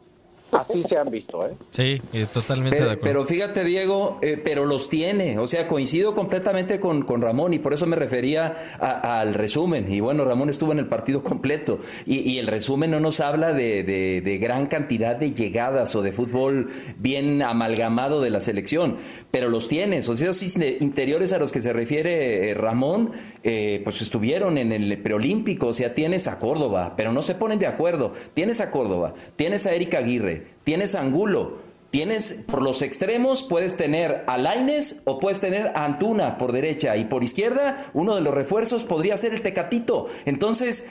Así 0.53 0.83
se 0.83 0.97
han 0.97 1.11
visto, 1.11 1.47
¿eh? 1.47 1.57
Sí, 1.71 2.03
totalmente 2.33 2.77
pero, 2.77 2.89
de 2.89 2.93
acuerdo. 2.93 3.01
Pero 3.03 3.25
fíjate, 3.25 3.65
Diego, 3.65 4.19
eh, 4.21 4.41
pero 4.43 4.67
los 4.67 4.89
tiene. 4.89 5.39
O 5.39 5.47
sea, 5.47 5.69
coincido 5.69 6.15
completamente 6.15 6.81
con, 6.81 7.03
con 7.03 7.21
Ramón 7.23 7.55
y 7.55 7.59
por 7.61 7.73
eso 7.73 7.87
me 7.87 7.97
refería 7.97 8.57
al 8.81 9.35
resumen. 9.35 9.93
Y 9.93 10.01
bueno, 10.01 10.25
Ramón 10.25 10.51
estuvo 10.51 10.73
en 10.73 10.81
el 10.81 10.87
partido 10.87 11.23
completo. 11.23 11.81
Y, 12.07 12.39
el 12.41 12.47
resumen 12.47 12.91
no 12.91 13.01
nos 13.01 13.21
habla 13.21 13.53
de, 13.53 13.83
de, 13.83 14.39
gran 14.39 14.67
cantidad 14.67 15.17
de 15.17 15.33
llegadas 15.33 15.95
o 15.95 16.03
de 16.03 16.13
fútbol 16.13 16.71
bien 16.99 17.43
amalgamado 17.43 18.21
de 18.21 18.31
la 18.31 18.41
selección. 18.41 18.97
Pero 19.31 19.51
los 19.51 19.69
tienes. 19.69 20.09
O 20.09 20.17
sea, 20.17 20.31
esos 20.31 20.43
interiores 20.43 21.33
a 21.33 21.39
los 21.39 21.53
que 21.53 21.61
se 21.61 21.73
refiere 21.73 22.51
eh, 22.51 22.55
Ramón, 22.55 23.13
eh, 23.45 23.81
pues 23.85 24.03
estuvieron 24.03 24.59
en 24.59 24.73
el 24.73 25.01
preolímpico. 25.01 25.69
O 25.69 25.75
sea, 25.75 25.95
tienes 25.95 26.27
a 26.27 26.39
Córdoba, 26.41 26.95
pero 26.97 27.13
no 27.13 27.23
se 27.23 27.35
ponen 27.37 27.59
de 27.59 27.67
acuerdo. 27.67 28.15
Tienes 28.35 28.61
a 28.61 28.71
Córdoba, 28.71 29.15
tienes 29.37 29.67
a 29.67 29.75
Erika 29.75 29.99
Aguirre 29.99 30.40
tienes 30.65 30.95
Angulo, 30.95 31.59
tienes 31.91 32.45
por 32.47 32.63
los 32.63 32.83
extremos, 32.83 33.43
puedes 33.43 33.77
tener 33.77 34.25
a 34.27 34.39
Laines 34.39 35.03
o 35.05 35.19
puedes 35.19 35.41
tener 35.41 35.73
a 35.75 35.85
Antuna 35.85 36.39
por 36.39 36.53
derecha 36.53 36.97
y 36.97 37.05
por 37.05 37.25
izquierda, 37.25 37.91
uno 37.95 38.15
de 38.15 38.23
los 38.23 38.35
refuerzos 38.35 38.85
podría 38.85 39.17
ser 39.17 39.35
el 39.35 39.43
Tecatito. 39.43 40.07
Entonces, 40.25 40.89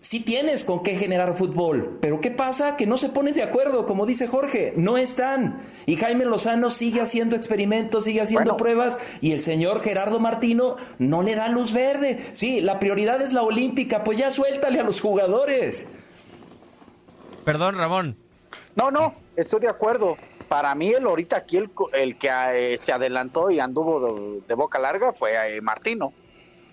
sí 0.00 0.20
tienes 0.20 0.64
con 0.64 0.82
qué 0.82 0.96
generar 0.96 1.34
fútbol, 1.34 1.98
pero 2.02 2.20
¿qué 2.20 2.30
pasa? 2.30 2.76
Que 2.76 2.86
no 2.86 2.98
se 2.98 3.08
ponen 3.08 3.34
de 3.34 3.44
acuerdo, 3.44 3.86
como 3.86 4.04
dice 4.04 4.26
Jorge, 4.26 4.74
no 4.76 4.98
están. 4.98 5.62
Y 5.86 5.96
Jaime 5.96 6.24
Lozano 6.24 6.70
sigue 6.70 7.00
haciendo 7.00 7.34
experimentos, 7.34 8.04
sigue 8.04 8.20
haciendo 8.20 8.56
pruebas 8.56 8.98
y 9.20 9.32
el 9.32 9.42
señor 9.42 9.80
Gerardo 9.80 10.20
Martino 10.20 10.76
no 10.98 11.22
le 11.22 11.34
da 11.34 11.48
luz 11.48 11.72
verde. 11.72 12.24
Sí, 12.32 12.60
la 12.60 12.78
prioridad 12.78 13.22
es 13.22 13.32
la 13.32 13.42
olímpica, 13.42 14.04
pues 14.04 14.18
ya 14.18 14.30
suéltale 14.30 14.80
a 14.80 14.84
los 14.84 15.00
jugadores. 15.00 15.88
Perdón, 17.44 17.76
Ramón. 17.76 18.21
No, 18.74 18.90
no, 18.90 19.14
estoy 19.36 19.60
de 19.60 19.68
acuerdo. 19.68 20.16
Para 20.48 20.74
mí, 20.74 20.90
el 20.90 21.04
ahorita 21.04 21.36
aquí, 21.36 21.56
el, 21.56 21.70
el 21.92 22.18
que 22.18 22.28
eh, 22.28 22.78
se 22.78 22.92
adelantó 22.92 23.50
y 23.50 23.58
anduvo 23.58 24.42
de, 24.46 24.54
boca 24.54 24.78
larga 24.78 25.12
fue 25.12 25.56
eh, 25.56 25.60
Martino. 25.60 26.12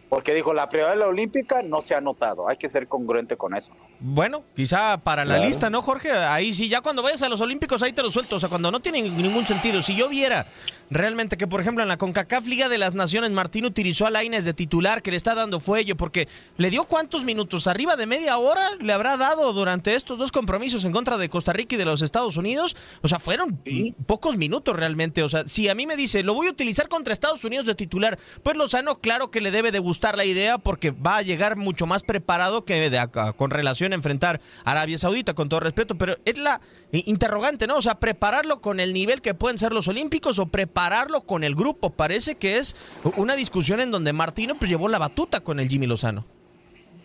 Porque 0.09 0.33
dijo, 0.33 0.53
la 0.53 0.67
prioridad 0.69 0.93
de 0.93 0.99
la 0.99 1.07
olímpica 1.07 1.61
no 1.61 1.81
se 1.81 1.95
ha 1.95 2.01
notado. 2.01 2.49
Hay 2.49 2.57
que 2.57 2.67
ser 2.67 2.87
congruente 2.87 3.37
con 3.37 3.55
eso. 3.55 3.71
Bueno, 4.01 4.45
quizá 4.55 4.97
para 4.97 5.25
la 5.25 5.39
lista, 5.39 5.69
¿no, 5.69 5.81
Jorge? 5.81 6.11
Ahí 6.11 6.53
sí, 6.53 6.69
ya 6.69 6.79
cuando 6.79 7.03
vayas 7.03 7.21
a 7.21 7.27
los 7.27 7.41
Olímpicos, 7.41 7.83
ahí 7.83 7.91
te 7.91 8.01
lo 8.01 8.09
suelto. 8.09 8.37
O 8.37 8.39
sea, 8.39 8.47
cuando 8.47 8.71
no 8.71 8.79
tiene 8.79 9.01
ningún 9.01 9.45
sentido. 9.45 9.81
Si 9.81 9.93
yo 9.93 10.07
viera 10.07 10.47
realmente 10.89 11.35
que, 11.35 11.47
por 11.47 11.59
ejemplo, 11.59 11.83
en 11.83 11.89
la 11.89 11.97
CONCACAF 11.97 12.47
Liga 12.47 12.69
de 12.69 12.77
las 12.77 12.95
Naciones, 12.95 13.31
Martín 13.31 13.65
utilizó 13.65 14.05
a 14.05 14.09
Laines 14.09 14.45
de 14.45 14.53
titular, 14.53 15.01
que 15.01 15.11
le 15.11 15.17
está 15.17 15.35
dando 15.35 15.59
fuelle, 15.59 15.95
porque 15.95 16.29
le 16.57 16.69
dio 16.69 16.85
cuántos 16.85 17.25
minutos, 17.25 17.67
arriba 17.67 17.97
de 17.97 18.05
media 18.05 18.37
hora 18.37 18.71
le 18.79 18.93
habrá 18.93 19.17
dado 19.17 19.51
durante 19.51 19.95
estos 19.95 20.17
dos 20.17 20.31
compromisos 20.31 20.85
en 20.85 20.93
contra 20.93 21.17
de 21.17 21.29
Costa 21.29 21.51
Rica 21.51 21.75
y 21.75 21.77
de 21.77 21.85
los 21.85 22.01
Estados 22.01 22.37
Unidos. 22.37 22.77
O 23.01 23.09
sea, 23.09 23.19
fueron 23.19 23.61
pocos 24.05 24.37
minutos 24.37 24.77
realmente. 24.77 25.23
O 25.23 25.29
sea, 25.29 25.45
si 25.45 25.67
a 25.67 25.75
mí 25.75 25.85
me 25.85 25.97
dice, 25.97 26.23
lo 26.23 26.33
voy 26.33 26.47
a 26.47 26.51
utilizar 26.51 26.87
contra 26.87 27.11
Estados 27.11 27.43
Unidos 27.43 27.65
de 27.65 27.75
titular, 27.75 28.17
pues 28.43 28.55
Lozano, 28.55 28.99
claro 28.99 29.29
que 29.29 29.41
le 29.41 29.51
debe 29.51 29.73
de 29.73 29.79
gustar 29.79 30.15
la 30.15 30.23
idea, 30.23 30.57
porque 30.57 30.91
va 30.91 31.17
a 31.17 31.21
llegar 31.21 31.57
mucho 31.57 31.85
más 31.85 32.03
preparado 32.03 32.63
que 32.63 32.89
de 32.89 32.97
acá, 32.97 33.33
con 33.33 33.51
relación 33.51 33.88
enfrentar 33.93 34.41
a 34.63 34.71
Arabia 34.71 34.97
Saudita, 34.97 35.33
con 35.33 35.49
todo 35.49 35.59
respeto, 35.59 35.95
pero 35.97 36.15
es 36.25 36.37
la 36.37 36.61
interrogante, 36.91 37.67
¿no? 37.67 37.77
O 37.77 37.81
sea, 37.81 37.95
prepararlo 37.99 38.61
con 38.61 38.79
el 38.79 38.93
nivel 38.93 39.21
que 39.21 39.33
pueden 39.33 39.57
ser 39.57 39.71
los 39.71 39.87
Olímpicos 39.87 40.39
o 40.39 40.47
prepararlo 40.47 41.21
con 41.21 41.43
el 41.43 41.55
grupo. 41.55 41.91
Parece 41.91 42.35
que 42.35 42.57
es 42.57 42.75
una 43.17 43.35
discusión 43.35 43.79
en 43.79 43.91
donde 43.91 44.13
Martino 44.13 44.55
pues 44.55 44.69
llevó 44.69 44.89
la 44.89 44.99
batuta 44.99 45.41
con 45.41 45.59
el 45.59 45.67
Jimmy 45.67 45.87
Lozano. 45.87 46.25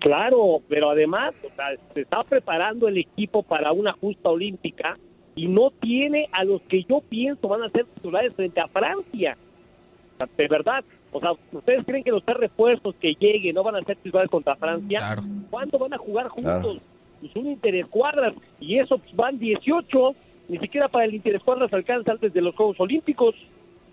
Claro, 0.00 0.60
pero 0.68 0.90
además 0.90 1.32
se 1.94 2.02
está 2.02 2.22
preparando 2.24 2.88
el 2.88 2.98
equipo 2.98 3.42
para 3.42 3.72
una 3.72 3.92
justa 3.92 4.28
olímpica 4.28 4.98
y 5.34 5.48
no 5.48 5.70
tiene 5.70 6.28
a 6.32 6.44
los 6.44 6.60
que 6.62 6.84
yo 6.84 7.00
pienso 7.00 7.48
van 7.48 7.62
a 7.62 7.70
ser 7.70 7.86
titulares 7.86 8.34
frente 8.34 8.60
a 8.60 8.68
Francia. 8.68 9.36
De 10.36 10.46
verdad, 10.48 10.84
o 11.14 11.21
sea, 11.21 11.30
¿ustedes 11.52 11.85
creen 11.87 12.02
que 12.02 12.11
los 12.11 12.25
tres 12.25 12.38
refuerzos 12.38 12.92
que 13.00 13.14
lleguen 13.14 13.54
no 13.54 13.62
van 13.62 13.76
a 13.76 13.85
ser 13.85 13.97
titulares 13.99 14.28
contra 14.28 14.56
Francia? 14.56 15.16
¿Cuándo 15.49 15.78
van 15.78 15.94
a 15.94 15.99
jugar 15.99 16.26
juntos? 16.26 16.78
Pues 17.21 17.37
un 17.37 17.47
interescuadras 17.47 18.35
y 18.59 18.80
eso 18.80 18.99
pues, 18.99 19.14
van 19.14 19.38
18, 19.38 20.14
ni 20.49 20.59
siquiera 20.59 20.88
para 20.88 21.04
el 21.04 21.14
interescuadras 21.14 21.73
alcanza 21.73 22.11
antes 22.11 22.35
de 22.35 22.40
los 22.40 22.56
Juegos 22.56 22.80
Olímpicos. 22.80 23.37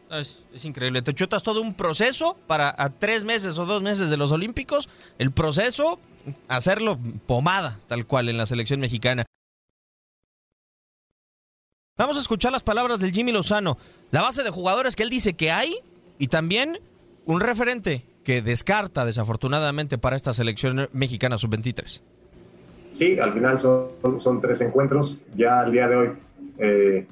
Es, 0.10 0.66
increíble, 0.66 1.04
te 1.04 1.14
chutas 1.14 1.44
todo 1.44 1.62
un 1.62 1.76
proceso 1.76 2.36
para 2.48 2.74
a 2.76 2.90
tres 2.90 3.24
meses 3.24 3.60
o 3.60 3.68
dos 3.68 3.84
meses 3.84 4.10
de 4.10 4.18
los 4.18 4.32
Olímpicos, 4.32 4.90
el 5.20 5.32
proceso, 5.32 6.00
hacerlo 6.48 6.98
pomada, 7.28 7.78
tal 7.88 8.08
cual 8.08 8.30
en 8.30 8.38
la 8.38 8.48
selección 8.48 8.80
mexicana. 8.80 9.26
Vamos 11.98 12.18
a 12.18 12.22
escuchar 12.22 12.52
las 12.52 12.64
palabras 12.64 13.00
del 13.00 13.12
Jimmy 13.12 13.32
Lozano, 13.32 13.78
la 14.10 14.22
base 14.22 14.42
de 14.44 14.50
jugadores 14.50 14.96
que 14.96 15.04
él 15.04 15.12
dice 15.12 15.36
que 15.36 15.52
hay 15.52 15.76
y 16.18 16.28
también 16.28 16.80
un 17.26 17.40
referente 17.40 18.04
que 18.24 18.42
descarta 18.42 19.06
desafortunadamente 19.06 19.98
para 19.98 20.16
esta 20.16 20.34
selección 20.34 20.90
mexicana 20.94 21.38
sub-23. 21.38 22.02
Sí, 22.90 23.18
al 23.20 23.34
final 23.34 23.58
son, 23.58 24.42
tres 24.42 24.62
encuentros. 24.62 25.24
Ya 25.36 25.62
al 25.62 25.72
día 25.72 25.88
de 25.88 25.96
hoy 25.96 26.10
eh, 26.58 27.08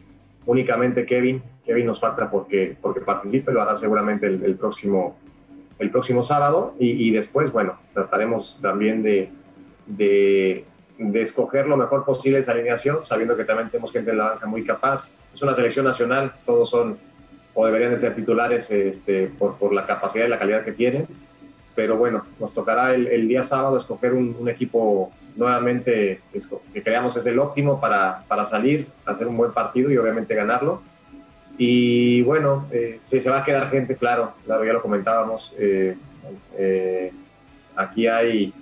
únicamente 0.45 1.05
Kevin, 1.05 1.41
Kevin 1.65 1.85
nos 1.85 1.99
falta 1.99 2.29
porque, 2.29 2.75
porque 2.81 3.01
participe, 3.01 3.51
lo 3.51 3.61
hará 3.61 3.75
seguramente 3.75 4.27
el, 4.27 4.55
próximo, 4.55 5.17
el 5.79 5.89
próximo 5.89 6.23
sábado 6.23 6.75
y, 6.79 7.11
después, 7.11 7.51
bueno, 7.51 7.79
trataremos 7.93 8.59
también 8.61 9.03
de, 9.03 9.29
de, 9.85 10.65
de, 10.97 11.21
escoger 11.21 11.67
lo 11.67 11.77
mejor 11.77 12.03
posible 12.03 12.39
esa 12.39 12.51
alineación, 12.51 13.03
sabiendo 13.03 13.37
que 13.37 13.45
también 13.45 13.69
tenemos 13.69 13.91
gente 13.91 14.11
en 14.11 14.17
la 14.17 14.31
banca 14.31 14.47
muy 14.47 14.63
capaz. 14.63 15.15
Es 15.33 15.41
una 15.41 15.53
selección 15.53 15.85
nacional, 15.85 16.33
todos 16.45 16.69
son 16.69 16.97
o 17.59 17.65
deberían 17.65 17.91
de 17.91 17.97
ser 17.97 18.15
titulares 18.15 18.71
este, 18.71 19.27
por, 19.27 19.55
por 19.55 19.73
la 19.73 19.85
capacidad 19.85 20.25
y 20.25 20.29
la 20.29 20.39
calidad 20.39 20.63
que 20.63 20.71
tienen. 20.71 21.07
Pero 21.75 21.97
bueno, 21.97 22.23
nos 22.39 22.53
tocará 22.53 22.95
el, 22.95 23.27
día 23.27 23.43
sábado 23.43 23.77
escoger 23.77 24.13
un, 24.13 24.47
equipo 24.47 25.11
nuevamente 25.35 26.21
que 26.73 26.81
creamos 26.81 27.17
es 27.17 27.25
el 27.25 27.37
óptimo 27.37 27.81
para, 27.81 28.23
para, 28.29 28.45
salir, 28.45 28.87
hacer 29.05 29.27
un 29.27 29.35
buen 29.35 29.51
partido 29.51 29.91
y 29.91 29.97
obviamente 29.97 30.35
ganarlo. 30.35 30.81
Y 31.57 32.21
bueno, 32.21 32.65
eh, 32.71 32.97
si 33.01 33.19
se 33.19 33.29
va 33.29 33.39
a 33.39 33.43
quedar 33.43 33.69
gente, 33.69 33.97
claro, 33.97 34.31
claro, 34.45 34.63
ya 34.63 34.71
lo 34.71 34.81
comentábamos. 34.81 35.53
Eh, 35.57 35.97
eh, 36.57 37.11
aquí 37.75 38.07
hay 38.07 38.53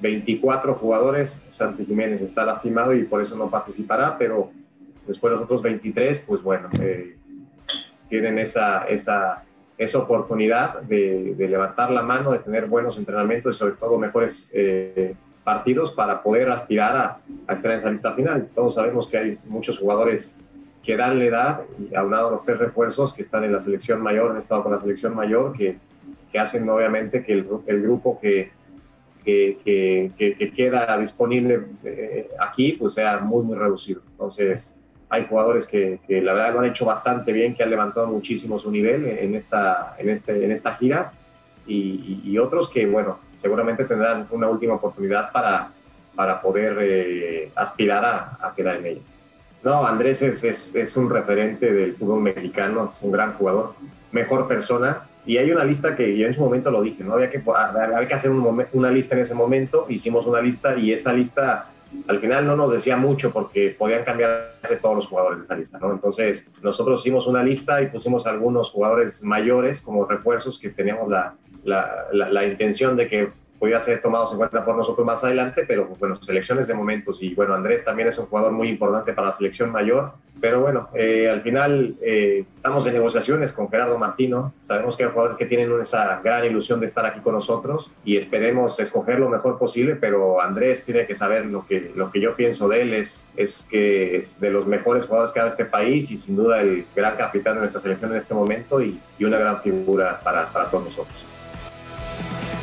24 0.00 0.74
jugadores, 0.74 1.44
Santi 1.50 1.84
Jiménez 1.84 2.22
está 2.22 2.46
lastimado 2.46 2.94
y 2.94 3.04
por 3.04 3.20
eso 3.20 3.36
no 3.36 3.50
participará, 3.50 4.16
pero 4.16 4.50
después 5.06 5.34
los 5.34 5.42
otros 5.42 5.60
23, 5.60 6.20
pues 6.20 6.42
bueno, 6.42 6.70
tienen 8.08 8.38
esa, 8.38 8.84
esa, 8.84 9.44
esa 9.76 9.98
oportunidad 9.98 10.82
de, 10.82 11.34
levantar 11.38 11.90
la 11.90 12.02
mano, 12.02 12.32
de 12.32 12.38
tener 12.38 12.66
buenos 12.66 12.98
entrenamientos 12.98 13.56
y 13.56 13.58
sobre 13.58 13.74
todo 13.74 13.98
mejores 13.98 14.50
eh, 14.54 15.14
partidos 15.44 15.92
para 15.92 16.22
poder 16.22 16.50
aspirar 16.50 16.96
a, 16.96 17.18
a, 17.46 17.54
estar 17.54 17.72
en 17.72 17.78
esa 17.78 17.90
lista 17.90 18.12
final. 18.12 18.48
Todos 18.54 18.74
sabemos 18.74 19.06
que 19.06 19.18
hay 19.18 19.38
muchos 19.46 19.78
jugadores 19.78 20.34
que 20.82 20.96
dan 20.96 21.18
la 21.18 21.24
edad, 21.24 21.60
y 21.78 21.94
aunado 21.94 22.28
a 22.28 22.30
los 22.32 22.42
tres 22.44 22.58
refuerzos 22.58 23.12
que 23.12 23.22
están 23.22 23.44
en 23.44 23.52
la 23.52 23.60
selección 23.60 24.00
mayor, 24.00 24.30
han 24.30 24.38
estado 24.38 24.62
con 24.62 24.72
la 24.72 24.78
selección 24.78 25.14
mayor, 25.14 25.52
que, 25.52 25.76
que 26.32 26.38
hacen 26.38 26.68
obviamente 26.68 27.22
que 27.22 27.32
el, 27.32 27.46
el 27.66 27.82
grupo 27.82 28.18
que, 28.20 28.50
que, 29.24 30.12
que, 30.16 30.52
queda 30.52 30.96
disponible 30.98 31.66
eh, 31.84 32.30
aquí 32.38 32.72
pues 32.72 32.94
sea 32.94 33.18
muy, 33.18 33.44
muy 33.44 33.56
reducido. 33.56 34.00
Entonces, 34.12 34.77
hay 35.10 35.26
jugadores 35.26 35.66
que, 35.66 36.00
la 36.08 36.34
verdad 36.34 36.52
lo 36.52 36.60
han 36.60 36.66
hecho 36.66 36.84
bastante 36.84 37.32
bien, 37.32 37.54
que 37.54 37.62
han 37.62 37.70
levantado 37.70 38.06
muchísimo 38.06 38.58
su 38.58 38.70
nivel 38.70 39.06
en 39.06 39.34
esta, 39.34 39.94
en 39.98 40.10
este, 40.10 40.44
en 40.44 40.52
esta 40.52 40.74
gira 40.74 41.12
y, 41.66 42.38
otros 42.38 42.68
que, 42.68 42.86
bueno, 42.86 43.18
seguramente 43.34 43.84
tendrán 43.84 44.26
una 44.30 44.48
última 44.48 44.74
oportunidad 44.74 45.32
para, 45.32 45.70
para 46.14 46.40
poder 46.40 46.78
eh, 46.80 47.50
aspirar 47.54 48.04
a, 48.40 48.52
quedar 48.54 48.76
en 48.76 48.86
ella. 48.86 49.00
No, 49.62 49.86
Andrés 49.86 50.22
es, 50.22 50.44
es, 50.44 50.96
un 50.96 51.10
referente 51.10 51.72
del 51.72 51.94
fútbol 51.94 52.22
mexicano, 52.22 52.92
es 52.94 53.02
un 53.02 53.12
gran 53.12 53.34
jugador, 53.34 53.74
mejor 54.12 54.48
persona 54.48 55.02
y 55.26 55.36
hay 55.36 55.50
una 55.50 55.64
lista 55.64 55.94
que 55.94 56.16
yo 56.16 56.26
en 56.26 56.32
su 56.32 56.40
momento 56.40 56.70
lo 56.70 56.80
dije, 56.80 57.04
¿no? 57.04 57.14
Había 57.14 57.28
que, 57.28 57.42
había 57.46 58.08
que 58.08 58.14
hacer 58.14 58.30
un 58.30 58.66
una 58.72 58.90
lista 58.90 59.14
en 59.14 59.22
ese 59.22 59.34
momento, 59.34 59.84
hicimos 59.88 60.24
una 60.26 60.40
lista 60.40 60.76
y 60.76 60.92
esa 60.92 61.12
lista 61.12 61.66
al 62.06 62.20
final 62.20 62.46
no 62.46 62.56
nos 62.56 62.72
decía 62.72 62.96
mucho 62.96 63.32
porque 63.32 63.74
podían 63.78 64.04
cambiarse 64.04 64.76
todos 64.76 64.96
los 64.96 65.06
jugadores 65.06 65.38
de 65.38 65.44
esa 65.44 65.56
lista, 65.56 65.78
¿no? 65.78 65.92
Entonces 65.92 66.50
nosotros 66.62 67.00
hicimos 67.00 67.26
una 67.26 67.42
lista 67.42 67.80
y 67.82 67.86
pusimos 67.86 68.26
algunos 68.26 68.70
jugadores 68.70 69.22
mayores 69.22 69.80
como 69.80 70.04
refuerzos 70.04 70.58
que 70.58 70.70
teníamos 70.70 71.08
la, 71.08 71.34
la, 71.64 72.10
la 72.12 72.46
intención 72.46 72.96
de 72.96 73.06
que 73.06 73.32
podía 73.58 73.80
ser 73.80 74.00
tomados 74.00 74.32
en 74.32 74.38
cuenta 74.38 74.64
por 74.64 74.76
nosotros 74.76 75.04
más 75.06 75.22
adelante, 75.24 75.64
pero 75.66 75.86
bueno, 75.98 76.22
selecciones 76.22 76.68
de 76.68 76.74
momentos. 76.74 77.22
Y 77.22 77.34
bueno, 77.34 77.54
Andrés 77.54 77.84
también 77.84 78.08
es 78.08 78.18
un 78.18 78.26
jugador 78.26 78.52
muy 78.52 78.68
importante 78.68 79.12
para 79.12 79.28
la 79.28 79.32
selección 79.32 79.70
mayor. 79.70 80.12
Pero 80.40 80.60
bueno, 80.60 80.88
eh, 80.94 81.28
al 81.28 81.42
final 81.42 81.96
eh, 82.00 82.44
estamos 82.56 82.86
en 82.86 82.94
negociaciones 82.94 83.50
con 83.50 83.68
Gerardo 83.68 83.98
Martino. 83.98 84.54
Sabemos 84.60 84.96
que 84.96 85.02
hay 85.02 85.10
jugadores 85.10 85.36
que 85.36 85.46
tienen 85.46 85.68
esa 85.80 86.20
gran 86.22 86.44
ilusión 86.44 86.78
de 86.78 86.86
estar 86.86 87.04
aquí 87.04 87.18
con 87.20 87.34
nosotros 87.34 87.90
y 88.04 88.16
esperemos 88.16 88.78
escoger 88.78 89.18
lo 89.18 89.28
mejor 89.28 89.58
posible, 89.58 89.96
pero 89.96 90.40
Andrés 90.40 90.84
tiene 90.84 91.06
que 91.06 91.14
saber 91.16 91.46
lo 91.46 91.66
que, 91.66 91.90
lo 91.96 92.10
que 92.12 92.20
yo 92.20 92.36
pienso 92.36 92.68
de 92.68 92.82
él 92.82 92.94
es, 92.94 93.28
es 93.36 93.66
que 93.68 94.16
es 94.16 94.40
de 94.40 94.50
los 94.50 94.66
mejores 94.66 95.06
jugadores 95.06 95.32
que 95.32 95.40
ha 95.40 95.42
dado 95.42 95.50
este 95.50 95.64
país 95.64 96.10
y 96.12 96.16
sin 96.16 96.36
duda 96.36 96.60
el 96.60 96.86
gran 96.94 97.16
capitán 97.16 97.54
de 97.54 97.60
nuestra 97.60 97.80
selección 97.80 98.12
en 98.12 98.18
este 98.18 98.34
momento 98.34 98.80
y, 98.80 99.00
y 99.18 99.24
una 99.24 99.38
gran 99.38 99.60
figura 99.60 100.20
para, 100.22 100.46
para 100.52 100.70
todos 100.70 100.84
nosotros. 100.84 101.37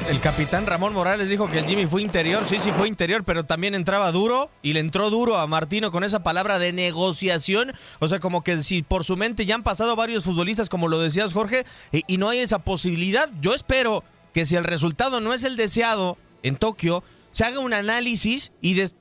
El 0.07 0.21
capitán 0.21 0.67
Ramón 0.67 0.93
Morales 0.93 1.29
dijo 1.29 1.49
que 1.49 1.57
el 1.57 1.65
Jimmy 1.65 1.87
fue 1.87 2.03
interior, 2.03 2.45
sí, 2.45 2.59
sí 2.59 2.71
fue 2.71 2.87
interior, 2.87 3.23
pero 3.23 3.45
también 3.45 3.73
entraba 3.73 4.11
duro 4.11 4.51
y 4.61 4.73
le 4.73 4.79
entró 4.79 5.09
duro 5.09 5.37
a 5.37 5.47
Martino 5.47 5.89
con 5.89 6.03
esa 6.03 6.21
palabra 6.21 6.59
de 6.59 6.71
negociación. 6.73 7.73
O 7.97 8.07
sea, 8.07 8.19
como 8.19 8.43
que 8.43 8.61
si 8.61 8.83
por 8.83 9.03
su 9.03 9.17
mente 9.17 9.47
ya 9.47 9.55
han 9.55 9.63
pasado 9.63 9.95
varios 9.95 10.23
futbolistas, 10.23 10.69
como 10.69 10.89
lo 10.89 10.99
decías 10.99 11.33
Jorge, 11.33 11.65
y, 11.91 12.17
no 12.17 12.29
hay 12.29 12.39
esa 12.39 12.59
posibilidad, 12.59 13.31
yo 13.41 13.55
espero 13.55 14.03
que 14.31 14.45
si 14.45 14.55
el 14.55 14.63
resultado 14.63 15.21
no 15.21 15.33
es 15.33 15.43
el 15.43 15.55
deseado 15.55 16.17
en 16.43 16.55
Tokio, 16.57 17.03
se 17.31 17.43
haga 17.45 17.57
un 17.57 17.73
análisis 17.73 18.51
y 18.61 18.75
de, 18.75 18.91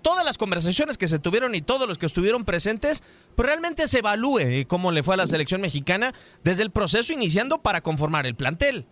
todas 0.00 0.24
las 0.24 0.38
conversaciones 0.38 0.96
que 0.96 1.08
se 1.08 1.18
tuvieron 1.18 1.56
y 1.56 1.62
todos 1.62 1.88
los 1.88 1.98
que 1.98 2.06
estuvieron 2.06 2.44
presentes, 2.44 3.02
pues 3.34 3.48
realmente 3.48 3.88
se 3.88 3.98
evalúe 3.98 4.64
cómo 4.68 4.92
le 4.92 5.02
fue 5.02 5.14
a 5.14 5.18
la 5.18 5.26
selección 5.26 5.60
mexicana 5.60 6.14
desde 6.44 6.62
el 6.62 6.70
proceso 6.70 7.12
iniciando 7.12 7.62
para 7.62 7.80
conformar 7.80 8.26
el 8.26 8.36
plantel. 8.36 8.86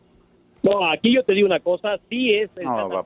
No, 0.63 0.91
aquí 0.91 1.15
yo 1.15 1.23
te 1.23 1.33
digo 1.33 1.47
una 1.47 1.61
cosa, 1.61 1.99
sí 2.09 2.35
es 2.35 2.51
no, 2.63 2.91
va 2.91 3.05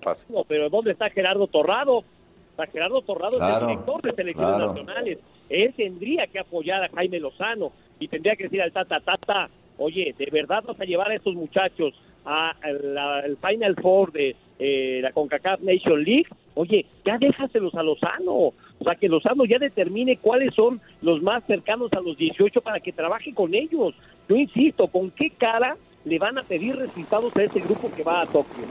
pero 0.49 0.69
¿dónde 0.71 0.93
está 0.93 1.11
Gerardo 1.11 1.47
Torrado? 1.47 2.05
Está 2.51 2.67
Gerardo 2.67 3.03
Torrado 3.03 3.37
es 3.37 3.55
el 3.55 3.67
director 3.67 4.03
de 4.03 4.13
selecciones 4.13 4.59
nacionales. 4.59 5.19
Él 5.49 5.75
tendría 5.77 6.27
que 6.27 6.39
apoyar 6.39 6.83
a 6.85 6.89
Jaime 6.89 7.21
Lozano 7.21 7.73
y 7.99 8.09
tendría 8.09 8.37
que 8.37 8.45
decir 8.45 8.63
al 8.63 8.73
Tata, 8.73 9.01
Tata, 9.01 9.51
oye, 9.79 10.15
¿de 10.17 10.27
verdad 10.33 10.65
vas 10.67 10.81
a 10.81 10.85
llevar 10.85 11.11
a 11.11 11.15
estos 11.15 11.35
muchachos 11.35 11.95
al 12.25 13.37
Final 13.47 13.77
Four 13.77 14.13
de 14.13 14.37
eh, 14.59 15.01
la 15.03 15.13
CONCACAF 15.13 15.61
Nation 15.61 16.03
League? 16.03 16.29
Oye, 16.55 16.87
ya 17.05 17.19
déjaselos 17.19 17.75
a 17.75 17.83
Lozano. 17.83 18.35
O 18.35 18.85
sea, 18.85 18.95
que 18.95 19.09
Lozano 19.09 19.45
ya 19.45 19.59
determine 19.59 20.19
cuáles 20.19 20.55
son 20.55 20.81
los 21.03 21.23
más 21.23 21.45
cercanos 21.47 21.93
a 21.93 22.01
los 22.01 22.17
18 22.17 22.61
para 22.61 22.81
que 22.81 22.93
trabaje 22.93 23.35
con 23.35 23.55
ellos. 23.55 23.95
Yo 24.29 24.37
insisto, 24.37 24.89
¿con 24.89 25.11
qué 25.11 25.31
cara 25.31 25.77
le 26.05 26.19
van 26.19 26.39
a 26.39 26.43
pedir 26.43 26.77
resultados 26.77 27.35
a 27.37 27.43
ese 27.43 27.61
grupo 27.61 27.91
que 27.95 28.03
va 28.03 28.23
a 28.23 28.27
Tokio. 28.27 28.65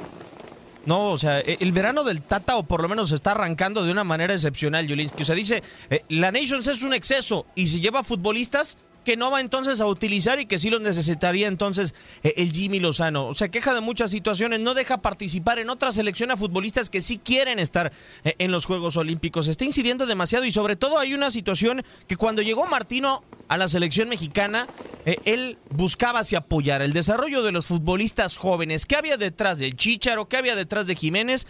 No, 0.86 1.12
o 1.12 1.18
sea, 1.18 1.40
e, 1.40 1.58
el 1.62 1.72
verano 1.72 2.04
del 2.04 2.22
Tata, 2.22 2.58
o 2.58 2.63
por 2.63 2.82
lo 2.82 2.90
menos 2.90 3.12
está 3.12 3.32
arrancando 3.32 3.84
de 3.84 3.92
una 3.92 4.04
manera 4.04 4.34
excepcional, 4.34 4.88
Julinsky. 4.88 5.24
O 5.24 5.25
sea, 5.25 5.36
dice, 5.36 5.63
eh, 5.90 6.04
la 6.10 6.32
Nations 6.32 6.68
es 6.68 6.84
un 6.84 6.94
exceso 6.94 7.46
y 7.56 7.68
si 7.68 7.80
lleva 7.80 8.04
futbolistas, 8.04 8.78
que 9.03 9.17
no 9.17 9.31
va 9.31 9.41
entonces 9.41 9.81
a 9.81 9.86
utilizar 9.86 10.39
y 10.39 10.45
que 10.45 10.60
sí 10.60 10.69
lo 10.69 10.79
necesitaría 10.79 11.48
entonces 11.48 11.93
eh, 12.24 12.33
el 12.38 12.51
Jimmy 12.51 12.79
Lozano. 12.79 13.27
O 13.27 13.33
sea, 13.33 13.50
queja 13.50 13.74
de 13.74 13.81
muchas 13.81 14.12
situaciones, 14.12 14.60
no 14.60 14.74
deja 14.74 15.01
participar 15.01 15.60
en 15.60 15.69
otra 15.69 15.91
selección 15.91 16.31
a 16.31 16.38
futbolistas 16.38 16.89
que 16.89 17.01
sí 17.01 17.19
quieren 17.24 17.60
estar 17.60 17.91
eh, 18.24 18.36
en 18.39 18.51
los 18.51 18.65
Juegos 18.65 18.98
Olímpicos. 18.98 19.48
Está 19.48 19.65
incidiendo 19.65 20.05
demasiado 20.05 20.45
y 20.45 20.51
sobre 20.51 20.75
todo 20.75 20.98
hay 20.98 21.13
una 21.13 21.31
situación 21.31 21.83
que 22.07 22.17
cuando 22.17 22.41
llegó 22.41 22.65
Martino 22.65 23.24
a 23.48 23.57
la 23.57 23.67
selección 23.67 24.10
mexicana, 24.10 24.67
eh, 25.05 25.17
él 25.25 25.57
buscaba 25.69 26.22
apoyar 26.38 26.81
el 26.81 26.93
desarrollo 26.93 27.43
de 27.43 27.51
los 27.51 27.65
futbolistas 27.65 28.38
jóvenes. 28.38 28.86
¿Qué 28.86 28.95
había 28.95 29.17
detrás 29.17 29.60
de 29.60 29.71
Chicharo? 29.73 30.28
¿Qué 30.28 30.38
había 30.38 30.56
detrás 30.56 30.88
de 30.88 30.95
Jiménez? 30.95 31.45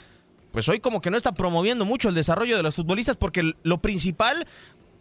pues 0.54 0.70
hoy 0.70 0.80
como 0.80 1.02
que 1.02 1.10
no 1.10 1.18
está 1.18 1.32
promoviendo 1.32 1.84
mucho 1.84 2.10
el 2.10 2.16
desarrollo 2.16 2.56
de 2.56 2.62
los 2.62 2.76
futbolistas 2.76 3.18
porque 3.18 3.54
lo 3.64 3.82
principal 3.82 4.46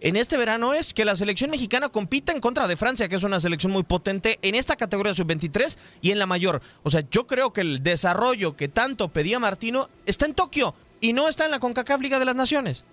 en 0.03 0.17
este 0.17 0.37
verano 0.37 0.75
es 0.75 0.95
que 0.95 1.05
la 1.05 1.15
selección 1.15 1.51
mexicana 1.51 1.89
compita 1.89 2.33
en 2.33 2.41
contra 2.41 2.67
de 2.67 2.77
Francia, 2.77 3.09
que 3.09 3.15
es 3.15 3.23
una 3.23 3.39
selección 3.39 3.71
muy 3.71 3.85
potente 3.85 4.41
en 4.43 4.57
esta 4.57 4.75
categoría 4.75 5.15
sub-23 5.15 5.77
y 6.01 6.11
en 6.11 6.19
la 6.19 6.27
mayor. 6.27 6.61
O 6.83 6.91
sea, 6.91 7.05
yo 7.09 7.29
creo 7.29 7.53
que 7.53 7.61
el 7.61 7.85
desarrollo 7.85 8.57
que 8.57 8.67
tanto 8.67 9.09
pedía 9.09 9.39
Martino 9.39 9.89
está 10.05 10.27
en 10.27 10.35
Tokio 10.35 10.75
y 11.01 11.13
no 11.13 11.29
está 11.29 11.45
en 11.45 11.53
la 11.53 11.61
CONCACAF 11.61 12.01
Liga 12.01 12.19
de 12.19 12.25
las 12.25 12.35
Naciones. 12.35 12.85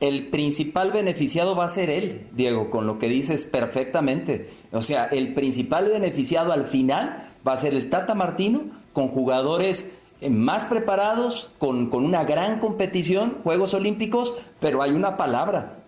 El 0.00 0.28
principal 0.28 0.92
beneficiado 0.92 1.56
va 1.56 1.64
a 1.64 1.68
ser 1.68 1.88
él, 1.88 2.28
Diego, 2.32 2.70
con 2.70 2.86
lo 2.86 2.98
que 2.98 3.08
dices 3.08 3.46
perfectamente. 3.46 4.52
O 4.70 4.82
sea, 4.82 5.04
el 5.06 5.32
principal 5.32 5.88
beneficiado 5.88 6.52
al 6.52 6.66
final 6.66 7.30
va 7.46 7.54
a 7.54 7.58
ser 7.58 7.72
el 7.72 7.88
Tata 7.88 8.14
Martino 8.14 8.64
con 8.92 9.08
jugadores 9.08 9.90
más 10.30 10.66
preparados, 10.66 11.50
con, 11.58 11.90
con 11.90 12.04
una 12.04 12.24
gran 12.24 12.60
competición, 12.60 13.38
Juegos 13.42 13.74
Olímpicos, 13.74 14.34
pero 14.60 14.82
hay 14.82 14.92
una 14.92 15.16
palabra, 15.16 15.81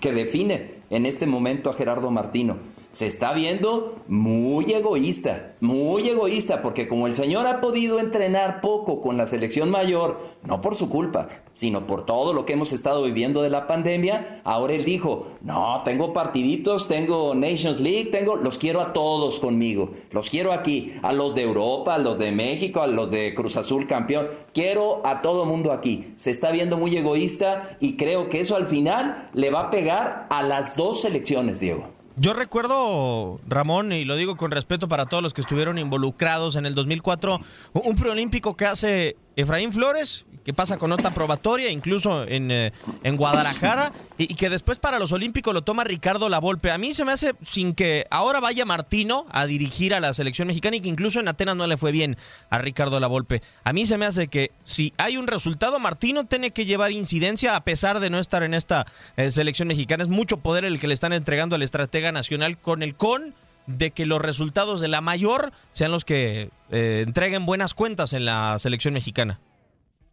que 0.00 0.12
define 0.12 0.74
en 0.90 1.06
este 1.06 1.26
momento 1.26 1.70
a 1.70 1.74
Gerardo 1.74 2.10
Martino. 2.10 2.56
Se 2.94 3.08
está 3.08 3.32
viendo 3.32 3.96
muy 4.06 4.72
egoísta, 4.72 5.56
muy 5.58 6.08
egoísta, 6.08 6.62
porque 6.62 6.86
como 6.86 7.08
el 7.08 7.16
señor 7.16 7.44
ha 7.48 7.60
podido 7.60 7.98
entrenar 7.98 8.60
poco 8.60 9.00
con 9.00 9.16
la 9.16 9.26
selección 9.26 9.68
mayor, 9.68 10.20
no 10.44 10.60
por 10.60 10.76
su 10.76 10.88
culpa, 10.88 11.26
sino 11.52 11.88
por 11.88 12.06
todo 12.06 12.32
lo 12.32 12.46
que 12.46 12.52
hemos 12.52 12.72
estado 12.72 13.02
viviendo 13.02 13.42
de 13.42 13.50
la 13.50 13.66
pandemia, 13.66 14.40
ahora 14.44 14.74
él 14.74 14.84
dijo, 14.84 15.26
no, 15.40 15.82
tengo 15.84 16.12
partiditos, 16.12 16.86
tengo 16.86 17.34
Nations 17.34 17.80
League, 17.80 18.10
tengo, 18.12 18.36
los 18.36 18.58
quiero 18.58 18.80
a 18.80 18.92
todos 18.92 19.40
conmigo, 19.40 19.90
los 20.12 20.30
quiero 20.30 20.52
aquí, 20.52 20.94
a 21.02 21.12
los 21.12 21.34
de 21.34 21.42
Europa, 21.42 21.96
a 21.96 21.98
los 21.98 22.16
de 22.16 22.30
México, 22.30 22.80
a 22.80 22.86
los 22.86 23.10
de 23.10 23.34
Cruz 23.34 23.56
Azul 23.56 23.88
campeón, 23.88 24.28
quiero 24.52 25.04
a 25.04 25.20
todo 25.20 25.46
mundo 25.46 25.72
aquí. 25.72 26.12
Se 26.14 26.30
está 26.30 26.52
viendo 26.52 26.76
muy 26.76 26.96
egoísta 26.96 27.76
y 27.80 27.96
creo 27.96 28.30
que 28.30 28.38
eso 28.38 28.54
al 28.54 28.66
final 28.66 29.30
le 29.32 29.50
va 29.50 29.62
a 29.62 29.70
pegar 29.70 30.28
a 30.30 30.44
las 30.44 30.76
dos 30.76 31.00
selecciones, 31.00 31.58
Diego. 31.58 31.93
Yo 32.16 32.32
recuerdo, 32.32 33.40
Ramón, 33.48 33.92
y 33.92 34.04
lo 34.04 34.14
digo 34.14 34.36
con 34.36 34.52
respeto 34.52 34.86
para 34.86 35.06
todos 35.06 35.22
los 35.22 35.34
que 35.34 35.40
estuvieron 35.40 35.78
involucrados 35.78 36.54
en 36.54 36.64
el 36.64 36.74
2004, 36.74 37.40
un 37.72 37.96
preolímpico 37.96 38.56
que 38.56 38.66
hace 38.66 39.16
Efraín 39.36 39.72
Flores, 39.72 40.24
que 40.44 40.52
pasa 40.52 40.76
con 40.76 40.90
nota 40.90 41.12
probatoria, 41.12 41.70
incluso 41.70 42.24
en, 42.24 42.50
eh, 42.50 42.72
en 43.02 43.16
Guadalajara, 43.16 43.92
y, 44.18 44.34
que 44.34 44.50
después 44.50 44.78
para 44.78 44.98
los 44.98 45.10
Olímpicos 45.12 45.54
lo 45.54 45.62
toma 45.62 45.84
Ricardo 45.84 46.28
Lavolpe. 46.28 46.70
A 46.70 46.78
mí 46.78 46.92
se 46.92 47.04
me 47.04 47.12
hace 47.12 47.34
sin 47.42 47.74
que 47.74 48.06
ahora 48.10 48.40
vaya 48.40 48.64
Martino 48.64 49.26
a 49.30 49.46
dirigir 49.46 49.94
a 49.94 50.00
la 50.00 50.12
selección 50.12 50.48
mexicana 50.48 50.76
y 50.76 50.80
que 50.80 50.88
incluso 50.88 51.18
en 51.18 51.28
Atenas 51.28 51.56
no 51.56 51.66
le 51.66 51.78
fue 51.78 51.92
bien 51.92 52.16
a 52.50 52.58
Ricardo 52.58 53.00
Lavolpe. 53.00 53.42
A 53.64 53.72
mí 53.72 53.86
se 53.86 53.98
me 53.98 54.06
hace 54.06 54.28
que 54.28 54.50
si 54.64 54.92
hay 54.98 55.16
un 55.16 55.26
resultado, 55.26 55.78
Martino 55.78 56.26
tiene 56.26 56.50
que 56.50 56.66
llevar 56.66 56.92
incidencia 56.92 57.56
a 57.56 57.64
pesar 57.64 58.00
de 58.00 58.10
no 58.10 58.18
estar 58.18 58.42
en 58.42 58.54
esta 58.54 58.86
eh, 59.16 59.30
selección 59.30 59.68
mexicana. 59.68 60.04
Es 60.04 60.10
mucho 60.10 60.38
poder 60.38 60.64
el 60.64 60.78
que 60.78 60.88
le 60.88 60.94
están 60.94 61.12
entregando 61.12 61.56
al 61.56 61.62
estratega 61.62 62.12
nacional 62.12 62.58
con 62.58 62.82
el 62.82 62.94
con 62.94 63.34
de 63.66 63.90
que 63.90 64.06
los 64.06 64.20
resultados 64.20 64.80
de 64.80 64.88
la 64.88 65.00
mayor 65.00 65.52
sean 65.72 65.90
los 65.90 66.04
que 66.04 66.50
eh, 66.70 67.04
entreguen 67.06 67.46
buenas 67.46 67.74
cuentas 67.74 68.12
en 68.12 68.24
la 68.24 68.58
selección 68.58 68.94
mexicana. 68.94 69.40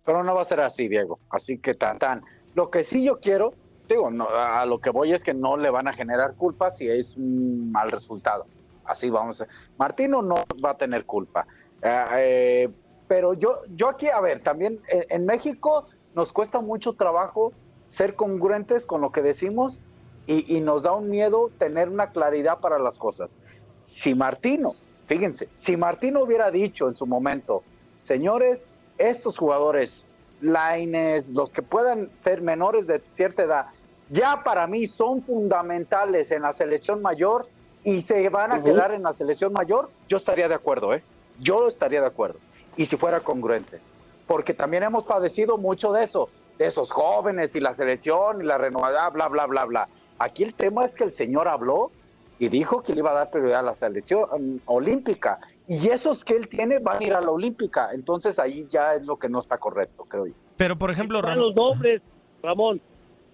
Pero 0.05 0.23
no 0.23 0.33
va 0.33 0.41
a 0.41 0.45
ser 0.45 0.61
así, 0.61 0.87
Diego. 0.87 1.19
Así 1.29 1.57
que 1.57 1.73
tan, 1.73 1.99
tan. 1.99 2.23
Lo 2.55 2.69
que 2.69 2.83
sí 2.83 3.03
yo 3.03 3.19
quiero, 3.19 3.53
digo, 3.87 4.09
no, 4.09 4.27
a 4.29 4.65
lo 4.65 4.79
que 4.79 4.89
voy 4.89 5.13
es 5.13 5.23
que 5.23 5.33
no 5.33 5.57
le 5.57 5.69
van 5.69 5.87
a 5.87 5.93
generar 5.93 6.35
culpa 6.35 6.71
si 6.71 6.87
es 6.87 7.17
un 7.17 7.71
mal 7.71 7.91
resultado. 7.91 8.45
Así 8.85 9.09
vamos. 9.09 9.43
Martino 9.77 10.21
no 10.21 10.35
va 10.63 10.71
a 10.71 10.77
tener 10.77 11.05
culpa. 11.05 11.45
Eh, 11.81 12.05
eh, 12.15 12.69
pero 13.07 13.33
yo, 13.33 13.61
yo 13.75 13.89
aquí, 13.89 14.07
a 14.07 14.21
ver, 14.21 14.41
también 14.41 14.79
en, 14.87 15.25
México 15.25 15.85
nos 16.15 16.31
cuesta 16.31 16.61
mucho 16.61 16.93
trabajo 16.93 17.51
ser 17.87 18.15
congruentes 18.15 18.85
con 18.85 19.01
lo 19.01 19.11
que 19.11 19.21
decimos 19.21 19.81
y, 20.27 20.57
y, 20.57 20.61
nos 20.61 20.83
da 20.83 20.93
un 20.93 21.09
miedo 21.09 21.49
tener 21.57 21.89
una 21.89 22.11
claridad 22.11 22.59
para 22.59 22.77
las 22.79 22.97
cosas. 22.97 23.35
Si 23.81 24.13
Martino, 24.13 24.75
fíjense, 25.07 25.49
si 25.55 25.75
Martino 25.77 26.21
hubiera 26.21 26.51
dicho 26.51 26.87
en 26.87 26.95
su 26.95 27.05
momento, 27.05 27.63
señores, 27.99 28.63
estos 28.97 29.37
jugadores, 29.37 30.05
Laines, 30.41 31.29
los 31.29 31.51
que 31.51 31.61
puedan 31.61 32.09
ser 32.19 32.41
menores 32.41 32.87
de 32.87 33.01
cierta 33.13 33.43
edad, 33.43 33.65
ya 34.09 34.43
para 34.43 34.67
mí 34.67 34.87
son 34.87 35.23
fundamentales 35.23 36.31
en 36.31 36.41
la 36.41 36.53
selección 36.53 37.01
mayor 37.01 37.47
y 37.83 38.01
se 38.01 38.27
van 38.29 38.51
a 38.51 38.61
quedar 38.61 38.91
en 38.91 39.03
la 39.03 39.13
selección 39.13 39.53
mayor, 39.53 39.89
yo 40.07 40.17
estaría 40.17 40.47
de 40.47 40.55
acuerdo, 40.55 40.93
¿eh? 40.93 41.03
Yo 41.39 41.67
estaría 41.67 42.01
de 42.01 42.07
acuerdo. 42.07 42.37
Y 42.77 42.85
si 42.85 42.97
fuera 42.97 43.21
congruente. 43.21 43.79
Porque 44.27 44.53
también 44.53 44.83
hemos 44.83 45.03
padecido 45.03 45.57
mucho 45.57 45.91
de 45.91 46.03
eso, 46.03 46.29
de 46.57 46.67
esos 46.67 46.91
jóvenes 46.91 47.55
y 47.55 47.59
la 47.59 47.73
selección 47.73 48.41
y 48.41 48.45
la 48.45 48.57
renovada, 48.57 49.09
bla, 49.09 49.27
bla, 49.29 49.47
bla, 49.47 49.65
bla. 49.65 49.89
Aquí 50.21 50.43
el 50.43 50.53
tema 50.53 50.85
es 50.85 50.93
que 50.93 51.03
el 51.03 51.13
señor 51.13 51.47
habló 51.47 51.91
y 52.37 52.47
dijo 52.47 52.83
que 52.83 52.93
le 52.93 52.99
iba 52.99 53.09
a 53.09 53.15
dar 53.15 53.31
prioridad 53.31 53.61
a 53.61 53.63
la 53.63 53.73
selección 53.73 54.25
um, 54.31 54.59
olímpica. 54.65 55.39
Y 55.67 55.87
esos 55.87 56.23
que 56.23 56.35
él 56.35 56.47
tiene 56.47 56.77
van 56.77 57.01
a 57.01 57.03
ir 57.03 57.13
a 57.13 57.21
la 57.21 57.31
olímpica. 57.31 57.89
Entonces 57.91 58.37
ahí 58.37 58.67
ya 58.69 58.93
es 58.93 59.05
lo 59.05 59.17
que 59.17 59.29
no 59.29 59.39
está 59.39 59.57
correcto, 59.57 60.05
creo 60.07 60.27
yo. 60.27 60.33
Pero, 60.57 60.77
por 60.77 60.91
ejemplo, 60.91 61.17
Están 61.19 61.37
Ramón, 61.37 61.47
los 61.47 61.55
nombres, 61.55 62.01
Ramón. 62.43 62.81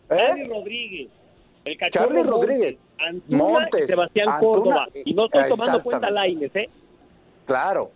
¿Eh? 0.10 0.16
Charlie 0.18 0.48
Rodríguez. 0.48 1.10
El 1.66 1.78
cachorro 1.78 2.06
Charlie 2.06 2.24
Montes, 2.24 2.32
Rodríguez, 2.32 2.78
Antuna 3.00 3.44
Montes, 3.44 3.84
y 3.84 3.88
Sebastián 3.88 4.30
Antuna, 4.30 4.54
Córdoba. 4.54 4.88
Y 5.04 5.14
no 5.14 5.26
estoy 5.26 5.50
tomando 5.50 5.84
cuenta 5.84 6.10
Laines, 6.10 6.56
¿eh? 6.56 6.70
Claro. 7.46 7.92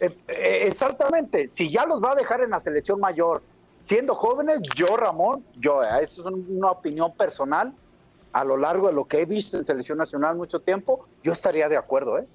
Eh, 0.00 0.14
eh, 0.28 0.64
exactamente. 0.66 1.50
Si 1.50 1.70
ya 1.70 1.86
los 1.86 2.04
va 2.04 2.12
a 2.12 2.14
dejar 2.14 2.42
en 2.42 2.50
la 2.50 2.60
selección 2.60 3.00
mayor, 3.00 3.42
siendo 3.80 4.14
jóvenes, 4.14 4.60
yo, 4.76 4.98
Ramón, 4.98 5.42
yo, 5.54 5.82
eh, 5.82 5.86
eso 6.02 6.28
es 6.28 6.34
una 6.50 6.72
opinión 6.72 7.12
personal, 7.14 7.72
a 8.32 8.44
lo 8.44 8.56
largo 8.56 8.86
de 8.88 8.92
lo 8.92 9.06
que 9.06 9.20
he 9.22 9.24
visto 9.26 9.56
en 9.56 9.64
selección 9.64 9.98
nacional 9.98 10.36
mucho 10.36 10.60
tiempo, 10.60 11.06
yo 11.22 11.32
estaría 11.32 11.68
de 11.68 11.76
acuerdo, 11.76 12.18
¿eh? 12.18 12.26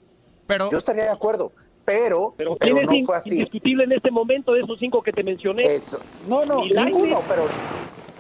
pero 0.47 0.69
Yo 0.71 0.77
estaría 0.77 1.03
de 1.06 1.10
acuerdo. 1.12 1.51
Pero, 1.86 2.34
Pero 2.38 2.56
pero, 2.56 2.75
¿quién 2.75 2.77
es 2.89 3.01
no 3.01 3.06
fue 3.08 3.17
así. 3.17 3.29
indiscutible 3.32 3.84
en 3.84 3.91
este 3.91 4.10
momento 4.10 4.53
de 4.53 4.62
esos 4.62 4.79
cinco 4.79 5.01
que 5.03 5.12
te 5.12 5.21
mencioné? 5.23 5.73
Eso. 5.75 5.99
No, 6.29 6.45
no, 6.45 6.62
Ni 6.62 6.69
Lainez. 6.69 6.93
ninguno, 6.93 7.21
pero 7.27 7.43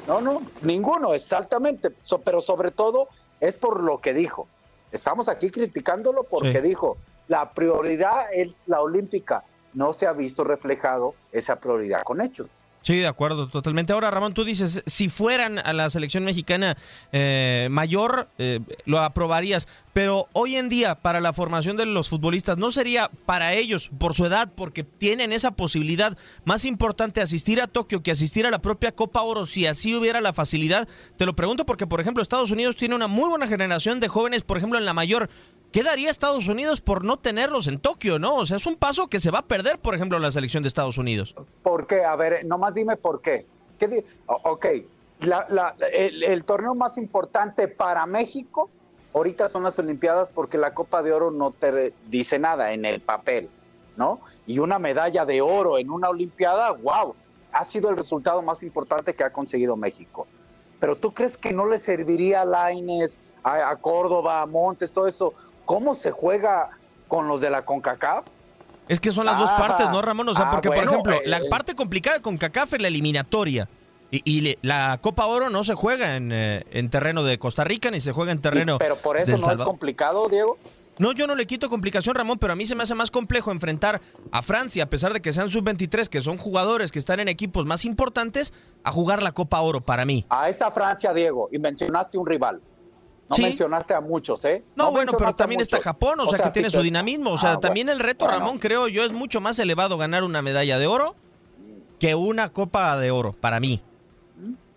no, 0.07 0.19
no, 0.21 0.41
ninguno, 0.61 1.13
exactamente. 1.13 1.89
So- 2.03 2.19
pero 2.19 2.41
sobre 2.41 2.71
todo 2.71 3.07
es 3.39 3.55
por 3.55 3.81
lo 3.81 3.99
que 4.01 4.13
dijo. 4.13 4.47
Estamos 4.91 5.29
aquí 5.29 5.49
criticándolo 5.49 6.23
porque 6.23 6.61
Sí. 6.61 6.67
dijo, 6.67 6.97
la 7.29 7.53
prioridad 7.53 8.25
es 8.33 8.63
la 8.67 8.81
olímpica. 8.81 9.43
No 9.73 9.93
se 9.93 10.07
ha 10.07 10.13
visto 10.13 10.43
reflejado 10.43 11.15
esa 11.31 11.55
prioridad 11.55 12.03
con 12.03 12.19
hechos. 12.19 12.51
Sí, 12.83 12.97
de 12.97 13.07
acuerdo, 13.07 13.47
totalmente. 13.47 13.93
Ahora, 13.93 14.11
Ramón, 14.11 14.33
tú 14.33 14.43
dices, 14.43 14.83
si 14.85 15.07
fueran 15.07 15.57
a 15.57 15.71
la 15.71 15.89
selección 15.89 16.25
mexicana 16.25 16.75
eh, 17.13 17.69
mayor, 17.71 18.27
eh, 18.37 18.59
lo 18.83 18.99
aprobarías. 18.99 19.69
Pero 19.93 20.27
hoy 20.33 20.57
en 20.57 20.67
día, 20.67 20.95
para 20.95 21.21
la 21.21 21.31
formación 21.31 21.77
de 21.77 21.85
los 21.85 22.09
futbolistas, 22.09 22.57
¿no 22.57 22.73
sería 22.73 23.09
para 23.25 23.53
ellos, 23.53 23.89
por 23.99 24.15
su 24.15 24.25
edad, 24.25 24.51
porque 24.53 24.83
tienen 24.83 25.31
esa 25.31 25.51
posibilidad, 25.51 26.17
más 26.43 26.65
importante 26.65 27.21
asistir 27.21 27.61
a 27.61 27.67
Tokio 27.67 28.03
que 28.03 28.11
asistir 28.11 28.45
a 28.45 28.51
la 28.51 28.59
propia 28.59 28.91
Copa 28.91 29.21
Oro, 29.21 29.45
si 29.45 29.65
así 29.65 29.95
hubiera 29.95 30.19
la 30.19 30.33
facilidad? 30.33 30.89
Te 31.15 31.25
lo 31.25 31.37
pregunto 31.37 31.65
porque, 31.65 31.87
por 31.87 32.01
ejemplo, 32.01 32.21
Estados 32.21 32.51
Unidos 32.51 32.75
tiene 32.75 32.95
una 32.95 33.07
muy 33.07 33.29
buena 33.29 33.47
generación 33.47 34.01
de 34.01 34.09
jóvenes, 34.09 34.43
por 34.43 34.57
ejemplo, 34.57 34.77
en 34.77 34.85
la 34.85 34.93
mayor. 34.93 35.29
¿Qué 35.73 35.81
daría 35.81 36.11
Estados 36.11 36.47
Unidos 36.47 36.81
por 36.81 37.03
no 37.03 37.17
tenerlos 37.17 37.65
en 37.65 37.79
Tokio, 37.79 38.19
no? 38.19 38.35
O 38.35 38.45
sea, 38.45 38.57
es 38.57 38.67
un 38.67 38.75
paso 38.75 39.07
que 39.07 39.19
se 39.19 39.31
va 39.31 39.39
a 39.39 39.45
perder, 39.47 39.79
por 39.79 39.95
ejemplo, 39.95 40.19
la 40.19 40.29
selección 40.29 40.61
de 40.61 40.67
Estados 40.67 40.99
Unidos. 40.99 41.33
¿Por 41.63 41.87
qué? 41.87 42.05
A 42.05 42.15
ver, 42.15 42.45
nomás 42.45 42.75
dime 42.75 42.95
por 42.95 43.21
qué. 43.21 43.47
¿Qué 43.79 44.05
ok, 44.27 44.65
el, 45.91 46.43
torneo 46.43 46.75
más 46.75 46.99
importante 46.99 47.67
para 47.67 48.05
México 48.05 48.69
ahorita 49.15 49.49
son 49.49 49.63
las 49.63 49.79
Olimpiadas 49.79 50.29
porque 50.29 50.59
la 50.59 50.75
Copa 50.75 51.01
de 51.01 51.11
Oro 51.11 51.31
no 51.31 51.49
te 51.49 51.91
dice 52.07 52.37
nada 52.37 52.73
en 52.73 52.85
el 52.85 53.01
papel, 53.01 53.49
¿no? 53.97 54.21
Y 54.45 54.59
una 54.59 54.77
medalla 54.77 55.25
de 55.25 55.41
oro 55.41 55.79
en 55.79 55.89
una 55.89 56.07
Olimpiada, 56.09 56.69
wow, 56.71 57.15
ha 57.51 57.63
sido 57.63 57.89
el 57.89 57.97
resultado 57.97 58.43
más 58.43 58.61
importante 58.61 59.15
que 59.15 59.23
ha 59.23 59.33
conseguido 59.33 59.75
México. 59.75 60.27
Pero 60.79 60.95
¿tú 60.97 61.15
crees 61.15 61.35
que 61.35 61.51
no 61.51 61.65
le 61.65 61.79
serviría 61.79 62.41
a 62.41 62.45
Laines, 62.45 63.17
a 63.41 63.75
Córdoba, 63.77 64.41
a 64.41 64.45
Montes, 64.45 64.93
todo 64.93 65.07
eso? 65.07 65.33
¿Cómo 65.65 65.95
se 65.95 66.11
juega 66.11 66.69
con 67.07 67.27
los 67.27 67.41
de 67.41 67.49
la 67.49 67.63
CONCACAF? 67.63 68.25
Es 68.87 68.99
que 68.99 69.11
son 69.11 69.25
las 69.25 69.39
dos 69.39 69.49
Ah, 69.51 69.57
partes, 69.57 69.89
¿no, 69.89 70.01
Ramón? 70.01 70.27
O 70.29 70.35
sea, 70.35 70.45
ah, 70.47 70.51
porque, 70.51 70.67
bueno, 70.67 70.83
por 70.83 70.89
ejemplo, 70.91 71.15
eh, 71.15 71.21
la 71.25 71.37
eh. 71.37 71.47
parte 71.49 71.73
complicada 71.75 72.21
con 72.21 72.37
CACAF 72.37 72.73
es 72.73 72.81
la 72.81 72.89
eliminatoria. 72.89 73.67
Y, 74.11 74.21
y 74.25 74.41
le- 74.41 74.59
la 74.61 74.99
Copa 75.01 75.25
Oro 75.25 75.49
no 75.49 75.63
se 75.63 75.73
juega 75.73 76.17
en, 76.17 76.31
eh, 76.31 76.65
en 76.71 76.89
terreno 76.89 77.23
de 77.23 77.39
Costa 77.39 77.63
Rica 77.63 77.89
ni 77.89 77.99
se 77.99 78.11
juega 78.11 78.31
en 78.31 78.41
terreno. 78.41 78.77
Pero 78.77 78.97
por 78.97 79.17
eso 79.17 79.37
no 79.37 79.51
es 79.51 79.57
complicado, 79.59 80.27
Diego. 80.29 80.57
No, 80.99 81.11
yo 81.13 81.25
no 81.25 81.33
le 81.33 81.47
quito 81.47 81.69
complicación, 81.69 82.13
Ramón, 82.13 82.37
pero 82.37 82.53
a 82.53 82.55
mí 82.55 82.67
se 82.67 82.75
me 82.75 82.83
hace 82.83 82.93
más 82.93 83.09
complejo 83.09 83.51
enfrentar 83.51 83.99
a 84.31 84.41
Francia, 84.43 84.83
a 84.83 84.85
pesar 84.87 85.11
de 85.13 85.21
que 85.23 85.33
sean 85.33 85.49
sub-23, 85.49 86.07
que 86.07 86.21
son 86.21 86.37
jugadores 86.37 86.91
que 86.91 86.99
están 86.99 87.19
en 87.19 87.27
equipos 87.29 87.65
más 87.65 87.83
importantes, 87.85 88.53
a 88.83 88.91
jugar 88.91 89.23
la 89.23 89.31
Copa 89.31 89.59
Oro 89.61 89.81
para 89.81 90.05
mí. 90.05 90.23
A 90.29 90.49
esa 90.49 90.69
Francia, 90.69 91.11
Diego, 91.11 91.49
y 91.51 91.57
mencionaste 91.57 92.19
un 92.19 92.27
rival. 92.27 92.61
No 93.29 93.35
Sí. 93.35 93.43
mencionaste 93.43 93.93
a 93.93 94.01
muchos, 94.01 94.43
¿eh? 94.45 94.63
No, 94.75 94.91
bueno, 94.91 95.13
pero 95.17 95.33
también 95.33 95.61
está. 95.61 95.79
Japón, 95.79 96.19
o, 96.19 96.27
sea, 96.27 96.39
que 96.39 96.49
tiene 96.51 96.67
que- 96.67 96.75
su 96.77 96.81
dinamismo. 96.83 97.31
O 97.31 97.37
sea, 97.37 97.53
Ah, 97.53 97.59
también 97.59 97.87
bueno. 97.87 97.99
el 98.01 98.05
reto, 98.05 98.25
Bueno. 98.25 98.39
Ramón, 98.39 98.59
creo 98.59 98.87
yo, 98.89 99.03
es 99.03 99.11
mucho 99.13 99.39
más 99.41 99.57
elevado 99.59 99.97
ganar 99.97 100.23
una 100.23 100.41
medalla 100.41 100.77
de 100.77 100.87
oro 100.87 101.15
que 101.99 102.15
una 102.15 102.51
Copa 102.51 102.97
de 102.97 103.11
Oro, 103.11 103.31
para 103.33 103.59
mí. 103.61 103.81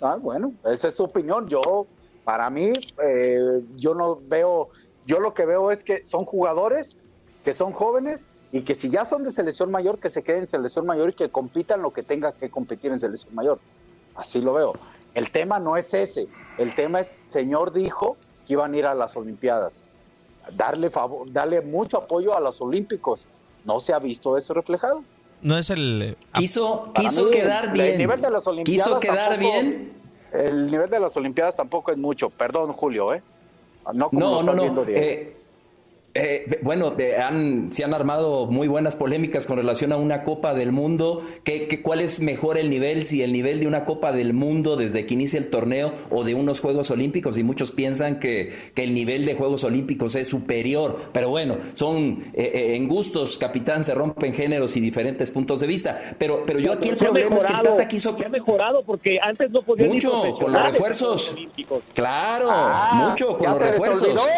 Ah, 0.01 0.17
bueno, 0.21 0.53
esa 0.65 0.89
es 0.89 0.95
tu 0.95 1.05
opinión. 1.05 1.49
Yo, 1.49 1.87
para 2.25 2.49
mí, 2.51 2.73
eh, 3.03 3.63
yo 3.77 3.95
no 3.95 4.21
veo, 4.29 4.69
yo 5.07 5.19
lo 5.21 5.35
que 5.35 5.45
veo 5.45 5.71
es 5.71 5.83
que 5.83 6.05
son 6.07 6.25
jugadores 6.25 6.97
que 7.45 7.53
son 7.53 7.73
jóvenes 7.73 8.25
y 8.53 8.63
que 8.63 8.75
si 8.75 8.91
ya 8.91 9.05
son 9.05 9.25
de 9.25 9.33
selección 9.33 9.71
mayor, 9.71 9.99
que 9.99 10.11
se 10.11 10.23
queden 10.23 10.41
en 10.41 10.47
selección 10.47 10.87
mayor 10.87 11.11
y 11.11 11.13
que 11.15 11.31
compitan 11.31 11.83
lo 11.83 11.93
que 11.93 12.03
tenga 12.03 12.33
que 12.33 12.49
competir 12.51 12.93
en 12.93 12.99
selección 12.99 13.35
mayor. 13.35 13.59
Así 14.15 14.41
lo 14.41 14.53
veo. 14.55 14.73
El 15.15 15.31
tema 15.31 15.59
no 15.59 15.77
es 15.77 15.93
ese. 15.95 16.27
El 16.59 16.75
tema 16.75 17.01
es, 17.01 17.11
señor 17.29 17.73
dijo 17.73 18.17
que 18.47 18.53
iban 18.55 18.73
a 18.73 18.77
ir 18.77 18.87
a 18.87 18.95
las 18.95 19.17
Olimpiadas. 19.17 19.81
Darle 20.57 20.91
favor, 20.91 21.31
darle 21.33 21.61
mucho 21.61 21.99
apoyo 21.99 22.37
a 22.37 22.41
los 22.41 22.61
Olímpicos. 22.61 23.27
No 23.65 23.81
se 23.81 23.93
ha 23.93 23.99
visto 23.99 24.37
eso 24.37 24.55
reflejado. 24.55 25.03
No 25.43 25.59
es 25.59 25.71
el... 25.71 26.17
Quiso, 26.33 26.91
Para 26.95 27.09
quiso 27.09 27.25
mí, 27.27 27.31
quedar 27.33 27.65
el 27.67 27.71
bien. 27.73 27.99
nivel 27.99 28.21
de 28.21 28.31
las 28.31 28.47
Olimpiadas 28.47 28.87
Quiso 28.87 29.01
quedar 29.01 29.31
tampoco- 29.35 29.61
bien. 29.61 29.93
El 30.33 30.71
nivel 30.71 30.89
de 30.91 31.01
las 31.01 31.17
Olimpiadas 31.17 31.57
tampoco 31.57 31.91
es 31.91 31.99
mucho. 31.99 32.31
Perdón, 32.31 32.73
Julio, 32.73 33.13
¿eh? 33.15 33.23
No, 33.93 34.09
como 34.11 34.21
No, 34.21 34.43
no, 34.43 34.55
no. 34.55 34.85
Eh, 34.89 35.36
eh, 36.17 36.59
bueno, 36.63 36.95
eh, 36.99 37.17
han, 37.17 37.73
se 37.73 37.85
han 37.85 37.95
armado 37.95 38.47
muy 38.47 38.69
buenas 38.69 38.97
polémicas 38.97 39.47
con 39.47 39.57
relación 39.57 39.93
a 39.93 39.97
una 39.97 40.25
Copa 40.25 40.55
del 40.55 40.73
Mundo. 40.73 41.23
¿Qué, 41.45 41.69
qué, 41.69 41.83
cuál 41.83 42.01
es 42.01 42.21
mejor 42.21 42.59
el 42.59 42.71
nivel? 42.71 43.05
Si 43.05 43.23
el 43.23 43.33
nivel 43.33 43.61
de 43.61 43.67
una 43.67 43.85
Copa 43.85 44.13
del 44.13 44.33
Mundo 44.33 44.77
desde 44.77 45.07
que 45.07 45.15
inicia 45.15 45.39
el 45.39 45.49
torneo 45.49 45.93
o 46.11 46.25
de 46.25 46.35
unos 46.35 46.61
Juegos 46.61 46.91
Olímpicos. 46.91 47.39
Y 47.39 47.45
muchos 47.45 47.71
piensan 47.71 48.19
que, 48.19 48.53
que 48.75 48.85
el 48.85 48.95
nivel 48.95 49.27
de 49.27 49.35
Juegos 49.35 49.65
Olímpicos 49.65 50.15
es 50.15 50.29
superior. 50.29 50.99
Pero 51.13 51.29
bueno, 51.29 51.59
son 51.75 52.25
eh, 52.35 52.51
eh, 52.55 52.77
en 52.77 52.89
gustos, 52.89 53.39
capitán, 53.39 53.85
se 53.85 53.95
rompen 53.95 54.33
géneros 54.33 54.77
y 54.77 54.81
diferentes 54.81 55.31
puntos 55.31 55.61
de 55.61 55.67
vista. 55.67 55.99
Pero, 56.19 56.45
pero 56.47 56.59
yo 56.59 56.73
aquí 56.73 56.89
el 56.89 56.97
problema 56.97 57.37
es 57.37 57.45
que 57.45 57.53
el 57.53 57.63
Tata 57.63 57.89
quiso 57.89 58.17
se 58.19 58.25
ha 58.25 58.29
mejorado 58.29 58.83
porque 58.85 59.19
antes 59.23 59.51
no 59.51 59.63
podían 59.63 59.89
ir 59.89 59.95
mucho 59.95 60.39
con 60.39 60.53
los 60.53 60.63
refuerzos. 60.63 61.35
Claro, 61.95 62.49
Ah, 62.51 63.09
mucho 63.09 63.37
con 63.37 63.51
los 63.51 63.59
refuerzos. 63.59 64.29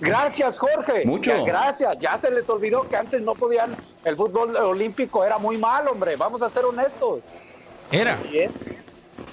Gracias, 0.00 0.58
Jorge. 0.58 1.04
Mucho. 1.04 1.17
Ya, 1.22 1.42
gracias. 1.44 1.98
Ya 1.98 2.16
se 2.18 2.30
les 2.30 2.48
olvidó 2.48 2.88
que 2.88 2.96
antes 2.96 3.22
no 3.22 3.34
podían. 3.34 3.74
El 4.04 4.16
fútbol 4.16 4.54
olímpico 4.56 5.24
era 5.24 5.38
muy 5.38 5.56
mal, 5.56 5.86
hombre. 5.88 6.16
Vamos 6.16 6.42
a 6.42 6.50
ser 6.50 6.64
honestos. 6.64 7.20
Era. 7.92 8.18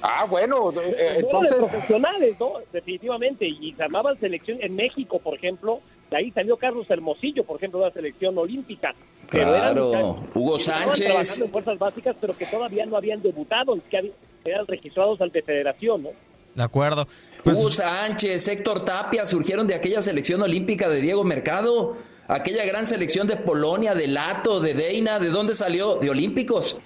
Ah, 0.02 0.26
bueno. 0.30 0.72
eh, 0.82 1.16
entonces. 1.18 1.56
profesionales, 1.56 2.36
¿no? 2.40 2.54
Definitivamente. 2.72 3.46
Y 3.46 3.74
se 3.74 3.84
armaban 3.84 4.20
selección 4.20 4.58
en 4.62 4.76
México, 4.76 5.20
por 5.20 5.36
ejemplo. 5.36 5.82
De 6.10 6.18
ahí 6.18 6.32
salió 6.32 6.56
Carlos 6.58 6.86
Hermosillo, 6.90 7.44
por 7.46 7.58
ejemplo, 7.58 7.80
de 7.80 7.88
la 7.88 7.92
selección 7.92 8.38
olímpica. 8.38 8.94
Pero 9.32 9.56
eran 9.56 9.74
Claro, 9.74 9.86
muchachos 9.88 10.26
Hugo 10.36 10.52
que 10.52 10.62
estaban 10.62 10.84
Sánchez. 10.84 11.06
trabajando 11.06 11.46
en 11.46 11.52
fuerzas 11.52 11.80
básicas, 11.80 12.16
pero 12.22 12.38
que 12.38 12.46
todavía 12.46 12.86
no 12.86 12.96
habían 12.98 13.22
debutado 13.24 13.76
que 13.90 13.98
habían- 13.98 14.14
eran 14.44 14.68
registrados 14.68 15.20
ante 15.20 15.42
federación, 15.42 16.04
¿no? 16.04 16.10
De 16.56 16.64
acuerdo. 16.64 17.08
Pues, 17.44 17.58
Hugo 17.58 17.70
Sánchez, 17.70 18.48
Héctor 18.48 18.86
Tapia 18.86 19.26
surgieron 19.26 19.68
de 19.68 19.76
aquella 19.76 20.02
selección 20.02 20.42
olímpica 20.42 20.90
de 20.90 21.02
Diego 21.02 21.24
Mercado. 21.24 21.98
Aquella 22.28 22.66
gran 22.66 22.88
selección 22.88 23.28
de 23.28 23.36
Polonia, 23.36 23.94
de 23.94 24.08
Lato, 24.08 24.62
de 24.62 24.74
Deina, 24.74 25.20
¿de 25.20 25.30
dónde 25.30 25.54
salió? 25.54 25.98
De 25.98 26.10
Olímpicos. 26.10 26.78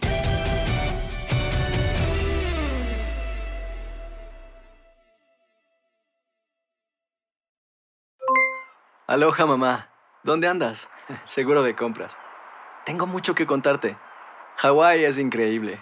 Aloha 9.08 9.46
mamá, 9.46 9.90
¿dónde 10.24 10.48
andas? 10.48 10.90
Seguro 11.26 11.64
de 11.64 11.76
compras. 11.76 12.18
Tengo 12.86 13.08
mucho 13.08 13.34
que 13.34 13.48
contarte. 13.48 13.98
Hawái 14.58 15.06
es 15.06 15.18
increíble. 15.18 15.82